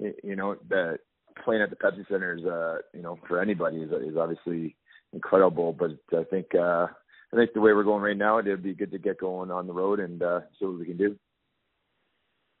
[0.00, 0.98] you know the
[1.44, 4.74] playing at the Pepsi Center is uh you know for anybody is is obviously
[5.12, 6.86] incredible, but I think uh
[7.32, 9.66] I think the way we're going right now, it'd be good to get going on
[9.66, 11.16] the road and uh see what we can do.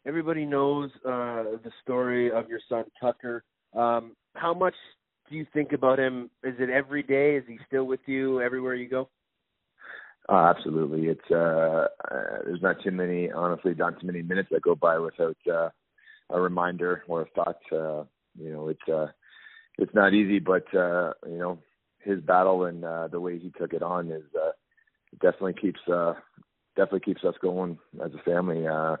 [0.06, 3.42] Everybody knows uh, the story of your son Tucker.
[3.76, 4.74] Um, how much
[5.28, 6.30] do you think about him?
[6.42, 7.36] Is it every day?
[7.36, 9.10] Is he still with you everywhere you go?
[10.28, 11.08] Uh, absolutely.
[11.08, 14.98] It's uh, uh there's not too many honestly not too many minutes that go by
[14.98, 15.68] without uh
[16.30, 17.60] a reminder or a thought.
[17.72, 18.04] Uh
[18.38, 19.06] you know, it's uh
[19.78, 21.58] it's not easy but uh you know,
[22.00, 24.50] his battle and uh the way he took it on is uh
[25.20, 26.14] definitely keeps uh
[26.76, 28.96] definitely keeps us going as a family uh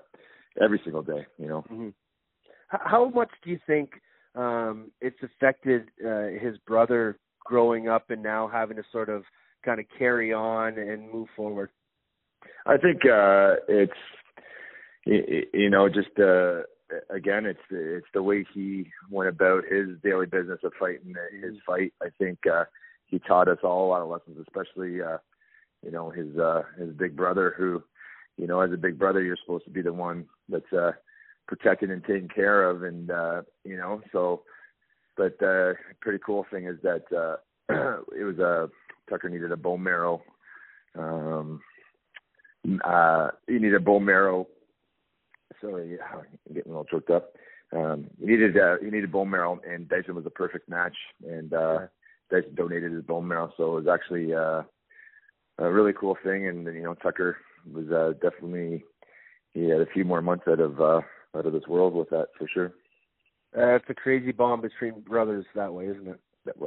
[0.60, 1.64] every single day, you know.
[1.70, 1.88] Mm-hmm.
[2.68, 3.92] How much do you think
[4.34, 9.22] um, it's affected uh, his brother growing up and now having to sort of
[9.64, 11.70] kind of carry on and move forward?
[12.66, 13.92] I think uh it's
[15.04, 16.62] you know just uh
[17.10, 21.92] again it's it's the way he went about his daily business of fighting his fight.
[22.02, 22.64] I think uh
[23.08, 25.18] he taught us all a lot of lessons, especially uh
[25.84, 27.82] you know his uh his big brother who
[28.36, 30.92] you know as a big brother you're supposed to be the one that's uh
[31.46, 34.42] protected and taken care of and uh you know so
[35.16, 37.36] but uh pretty cool thing is that uh
[38.18, 38.68] it was a
[39.08, 40.22] Tucker needed a bone marrow
[40.98, 41.60] um
[42.84, 44.46] uh he needed a bone marrow
[45.60, 47.32] sorry I'm getting a little choked up
[47.72, 50.96] um he needed uh he needed bone marrow and Dyson was a perfect match
[51.26, 51.78] and uh
[52.30, 54.62] Dyson donated his bone marrow so it was actually uh
[55.60, 57.36] a really cool thing and you know Tucker
[57.72, 58.84] was uh definitely
[59.52, 61.00] he had a few more months out of uh
[61.36, 62.72] out of this world with that for sure
[63.56, 66.20] Uh, it's a crazy bond between brothers that way, isn't it?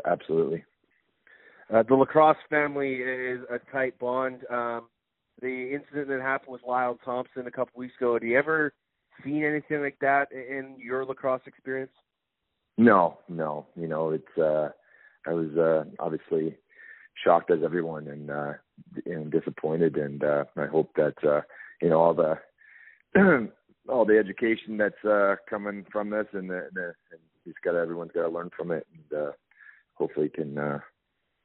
[0.06, 0.64] absolutely
[1.74, 4.42] Uh, the lacrosse family is a tight bond.
[4.50, 4.88] Um,
[5.42, 8.14] the incident that happened with Lyle Thompson a couple weeks ago.
[8.14, 8.74] Have you ever
[9.24, 11.94] seen anything like that in your lacrosse experience?
[12.78, 13.66] No, no.
[13.76, 14.70] You know, it's uh
[15.28, 16.58] I was uh obviously
[17.24, 18.54] shocked as everyone and uh
[19.06, 21.42] and disappointed and uh I hope that uh
[21.82, 22.38] you know all the
[23.90, 28.12] all the education that's uh coming from this and the, the and he's got everyone's
[28.14, 29.32] got to learn from it and uh
[29.94, 30.80] hopefully can uh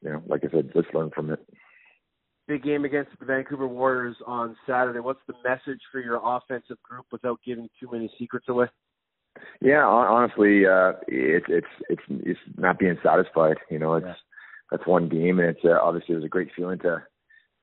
[0.01, 1.39] you know like I said let's learn from it.
[2.47, 4.99] Big game against the Vancouver Warriors on Saturday.
[4.99, 8.67] What's the message for your offensive group without giving too many secrets away?
[9.61, 13.57] Yeah, hon- honestly, uh, it's it's it's it's not being satisfied.
[13.69, 14.07] You know, it's
[14.71, 17.03] that's one game, and it's uh, obviously it was a great feeling to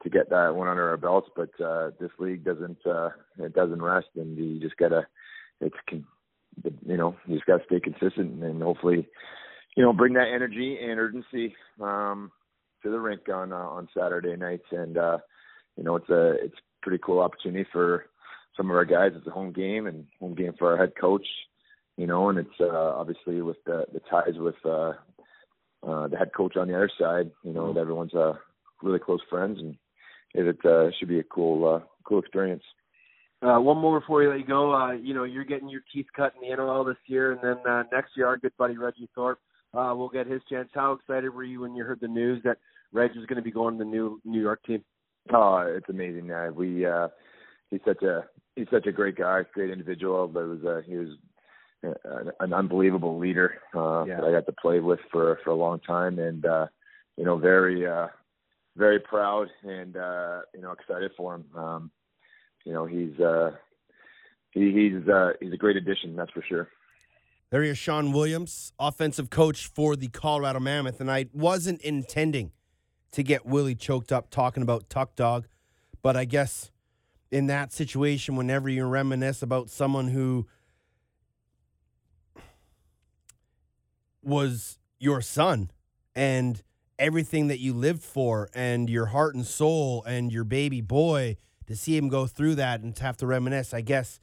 [0.02, 1.28] to get that one under our belts.
[1.34, 5.06] But uh, this league doesn't uh, it doesn't rest, and you just gotta
[5.60, 5.76] it's
[6.86, 9.08] you know you just gotta stay consistent, and hopefully
[9.76, 12.30] you know bring that energy and urgency um,
[12.82, 15.18] to the rink on uh, on Saturday nights, and uh,
[15.76, 18.06] you know it's a it's a pretty cool opportunity for
[18.56, 19.12] some of our guys.
[19.14, 21.26] It's a home game and home game for our head coach
[21.96, 24.92] you know, and it's uh, obviously with the the ties with uh,
[25.86, 27.30] uh, the head coach on the other side.
[27.42, 28.34] You know, that everyone's uh,
[28.82, 29.76] really close friends, and
[30.34, 32.62] it uh, should be a cool uh, cool experience.
[33.42, 34.74] Uh, one more before we let you go.
[34.74, 37.70] Uh, you know, you're getting your teeth cut in the NLL this year, and then
[37.70, 39.38] uh, next year, our good buddy Reggie Thorpe
[39.74, 40.68] uh, will get his chance.
[40.72, 42.58] How excited were you when you heard the news that
[42.92, 44.82] Reg was going to be going to the new New York team?
[45.32, 46.30] Oh, it's amazing.
[46.30, 47.08] Uh, we uh,
[47.70, 48.24] he's such a
[48.56, 50.26] he's such a great guy, great individual.
[50.26, 51.08] But it was uh, he was
[52.40, 54.16] an unbelievable leader uh, Yeah.
[54.16, 56.66] that I got to play with for for a long time, and uh,
[57.16, 58.08] you know, very uh,
[58.76, 61.44] very proud and uh, you know excited for him.
[61.56, 61.90] Um,
[62.64, 63.52] you know, he's uh,
[64.50, 66.68] he, he's uh, he's a great addition, that's for sure.
[67.50, 71.00] There he is, Shawn Williams, offensive coach for the Colorado Mammoth.
[71.00, 72.50] And I wasn't intending
[73.12, 75.46] to get Willie choked up talking about Tuck Dog,
[76.02, 76.72] but I guess
[77.30, 80.48] in that situation whenever you reminisce about someone who
[84.26, 85.70] was your son
[86.14, 86.62] and
[86.98, 91.74] everything that you lived for and your heart and soul and your baby boy to
[91.74, 94.20] see him go through that and to have to reminisce, I guess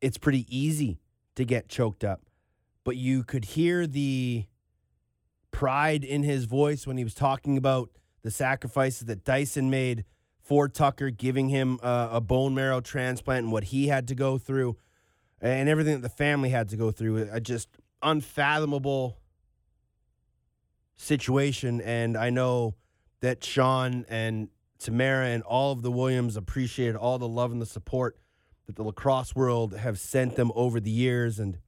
[0.00, 0.98] it's pretty easy
[1.36, 2.22] to get choked up.
[2.84, 4.46] But you could hear the
[5.50, 7.90] pride in his voice when he was talking about
[8.22, 10.04] the sacrifices that Dyson made
[10.40, 14.38] for Tucker, giving him a, a bone marrow transplant and what he had to go
[14.38, 14.76] through
[15.40, 17.28] and everything that the family had to go through.
[17.32, 17.68] I just
[18.02, 19.18] unfathomable
[20.96, 21.80] situation.
[21.80, 22.74] And I know
[23.20, 24.48] that Shawn and
[24.78, 28.18] Tamara and all of the Williams appreciated all the love and the support
[28.66, 31.38] that the lacrosse world have sent them over the years.
[31.38, 31.58] And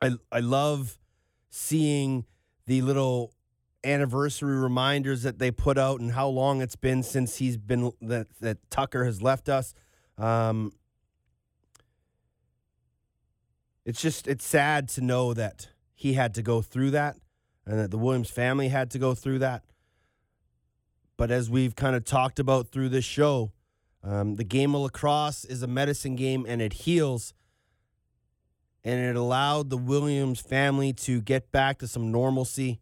[0.00, 0.98] I, I love
[1.50, 2.24] seeing
[2.66, 3.34] the little
[3.82, 8.28] anniversary reminders that they put out and how long it's been since he's been that,
[8.40, 9.74] that Tucker has left us.
[10.18, 10.72] Um,
[13.90, 15.66] it's just it's sad to know that
[15.96, 17.16] he had to go through that
[17.66, 19.64] and that the Williams family had to go through that.
[21.16, 23.50] But as we've kind of talked about through this show,
[24.04, 27.34] um, the game of lacrosse is a medicine game and it heals.
[28.84, 32.80] And it allowed the Williams family to get back to some normalcy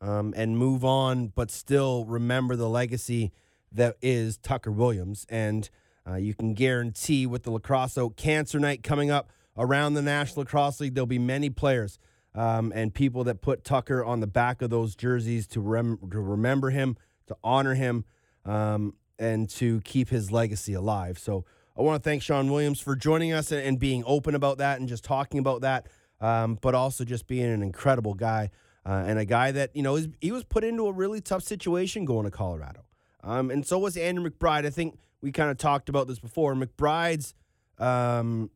[0.00, 3.32] um, and move on, but still remember the legacy
[3.72, 5.26] that is Tucker Williams.
[5.28, 5.68] And
[6.08, 10.80] uh, you can guarantee with the Lacrosse Cancer Night coming up around the National Lacrosse
[10.80, 11.98] League, there'll be many players
[12.34, 16.20] um, and people that put Tucker on the back of those jerseys to, rem- to
[16.20, 16.96] remember him,
[17.26, 18.04] to honor him,
[18.44, 21.18] um, and to keep his legacy alive.
[21.18, 21.44] So
[21.78, 24.80] I want to thank Shawn Williams for joining us and, and being open about that
[24.80, 25.86] and just talking about that,
[26.20, 28.50] um, but also just being an incredible guy
[28.84, 32.04] uh, and a guy that, you know, he was put into a really tough situation
[32.04, 32.84] going to Colorado.
[33.22, 34.66] Um, and so was Andrew McBride.
[34.66, 36.54] I think we kind of talked about this before.
[36.54, 37.34] McBride's
[37.78, 38.50] um,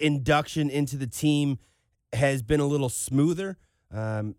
[0.00, 1.58] induction into the team
[2.12, 3.58] has been a little smoother
[3.92, 4.34] um,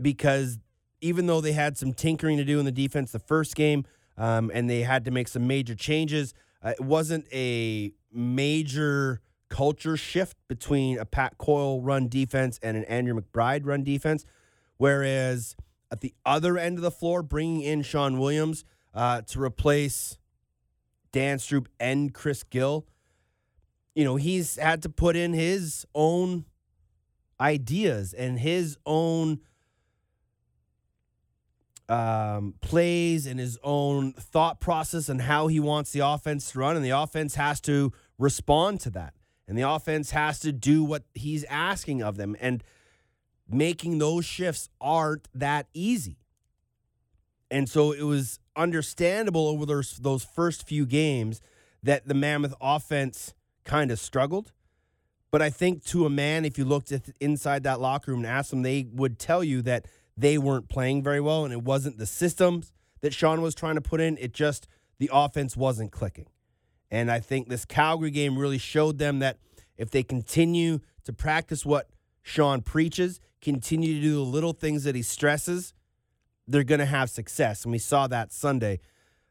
[0.00, 0.58] because
[1.00, 3.84] even though they had some tinkering to do in the defense the first game
[4.16, 9.96] um, and they had to make some major changes, uh, it wasn't a major culture
[9.96, 14.24] shift between a Pat Coyle run defense and an Andrew McBride run defense.
[14.78, 15.56] Whereas
[15.90, 20.18] at the other end of the floor, bringing in Shawn Williams uh, to replace
[21.12, 22.86] Dan Stroup and Chris Gill,
[23.96, 26.44] you know, he's had to put in his own
[27.40, 29.40] ideas and his own
[31.88, 36.76] um, plays and his own thought process and how he wants the offense to run.
[36.76, 39.14] And the offense has to respond to that.
[39.48, 42.36] And the offense has to do what he's asking of them.
[42.38, 42.62] And
[43.48, 46.18] making those shifts aren't that easy.
[47.50, 51.40] And so it was understandable over those, those first few games
[51.82, 53.32] that the Mammoth offense
[53.66, 54.52] kind of struggled.
[55.30, 58.26] But I think to a man, if you looked at inside that locker room and
[58.26, 59.86] asked them, they would tell you that
[60.16, 62.72] they weren't playing very well, and it wasn't the systems
[63.02, 64.16] that Shawn was trying to put in.
[64.16, 64.66] It just
[64.98, 66.28] the offense wasn't clicking.
[66.90, 69.38] And I think this Calgary game really showed them that
[69.76, 71.90] if they continue to practice what
[72.22, 75.74] Shawn preaches, continue to do the little things that he stresses,
[76.48, 77.64] they're going to have success.
[77.64, 78.80] And we saw that Sunday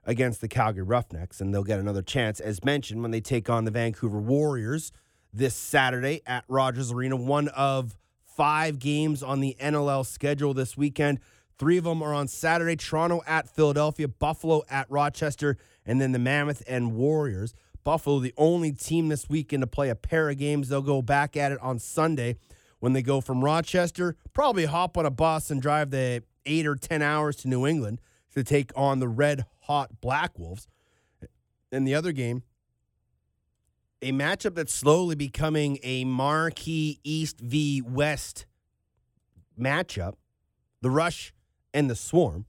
[0.06, 3.65] against the Calgary Roughnecks, and they'll get another chance, as mentioned, when they take on
[3.65, 4.91] the Vancouver Warriors
[5.34, 7.15] this Saturday at Rogers Arena.
[7.15, 11.19] One of five games on the NLL schedule this weekend.
[11.57, 16.19] Three of them are on Saturday Toronto at Philadelphia, Buffalo at Rochester, and then the
[16.19, 17.53] Mammoth and Warriors.
[17.84, 20.69] Buffalo, the only team this weekend to play a pair of games.
[20.69, 22.38] They'll go back at it on Sunday
[22.80, 26.76] when they go from Rochester, probably hop on a bus and drive the eight or
[26.76, 28.02] 10 hours to New England
[28.34, 30.68] to take on the red hot Black Wolves.
[31.72, 32.44] And the other game,
[34.02, 38.46] a matchup that's slowly becoming a marquee East v West
[39.60, 40.14] matchup,
[40.82, 41.34] the Rush
[41.74, 42.46] and the Swarm,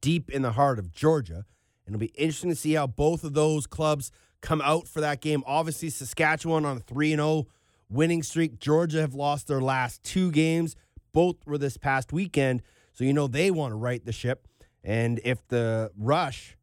[0.00, 1.46] deep in the heart of Georgia.
[1.86, 5.20] And it'll be interesting to see how both of those clubs come out for that
[5.20, 5.42] game.
[5.46, 7.46] Obviously, Saskatchewan on a 3 0
[7.88, 8.58] winning streak.
[8.58, 10.76] Georgia have lost their last two games.
[11.12, 12.62] Both were this past weekend.
[12.92, 14.46] So you know they want to right the ship.
[14.84, 16.56] And if the Rush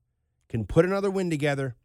[0.49, 1.75] can put another win together,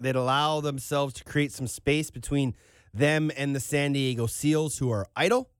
[0.00, 2.54] that allow themselves to create some space between
[2.94, 5.50] them and the San Diego Seals, who are idle.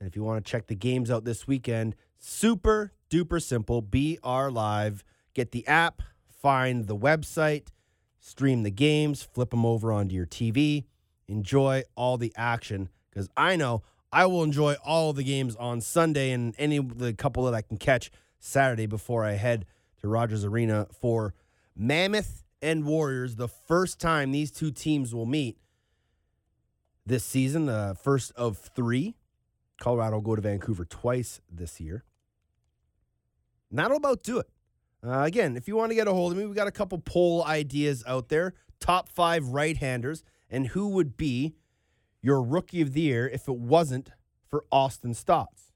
[0.00, 3.82] And if you want to check the games out this weekend, super duper simple.
[3.82, 5.04] BR Live.
[5.34, 7.68] Get the app, find the website,
[8.20, 10.84] stream the games, flip them over onto your TV,
[11.26, 12.88] enjoy all the action.
[13.10, 13.82] Because I know
[14.12, 17.78] I will enjoy all the games on Sunday and any the couple that I can
[17.78, 18.12] catch
[18.44, 19.64] Saturday before I head
[20.00, 21.34] to Rogers Arena for
[21.74, 25.58] Mammoth and Warriors, the first time these two teams will meet
[27.06, 29.16] this season, the first of three.
[29.80, 32.04] Colorado will go to Vancouver twice this year.
[33.70, 34.48] And that'll about do it.
[35.04, 36.98] Uh, again, if you want to get a hold of me, we got a couple
[36.98, 38.54] poll ideas out there.
[38.78, 41.54] Top five right handers, and who would be
[42.20, 44.10] your rookie of the year if it wasn't
[44.48, 45.73] for Austin Staats?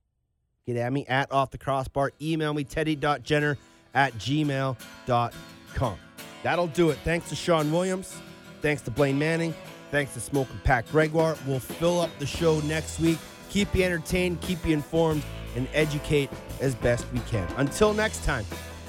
[0.69, 2.12] Get at me at off the crossbar.
[2.20, 3.57] Email me teddy.jenner
[3.95, 5.99] at gmail.com.
[6.43, 6.99] That'll do it.
[7.05, 8.15] Thanks to Shawn Williams.
[8.61, 9.55] Thanks to Blaine Manning.
[9.90, 11.39] Thanks to Smoke and Pat Gregoire.
[11.47, 13.16] We'll fill up the show next week.
[13.49, 15.23] Keep you entertained, keep you informed,
[15.57, 16.28] and educate
[16.61, 17.49] as best we can.
[17.57, 18.45] Until next time,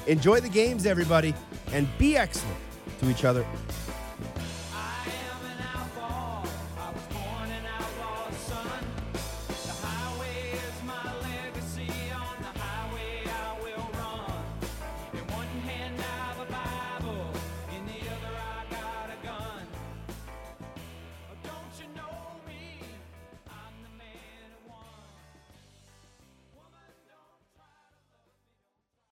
[0.06, 1.34] enjoy the games, everybody,
[1.72, 2.58] and be excellent
[2.98, 3.46] to each other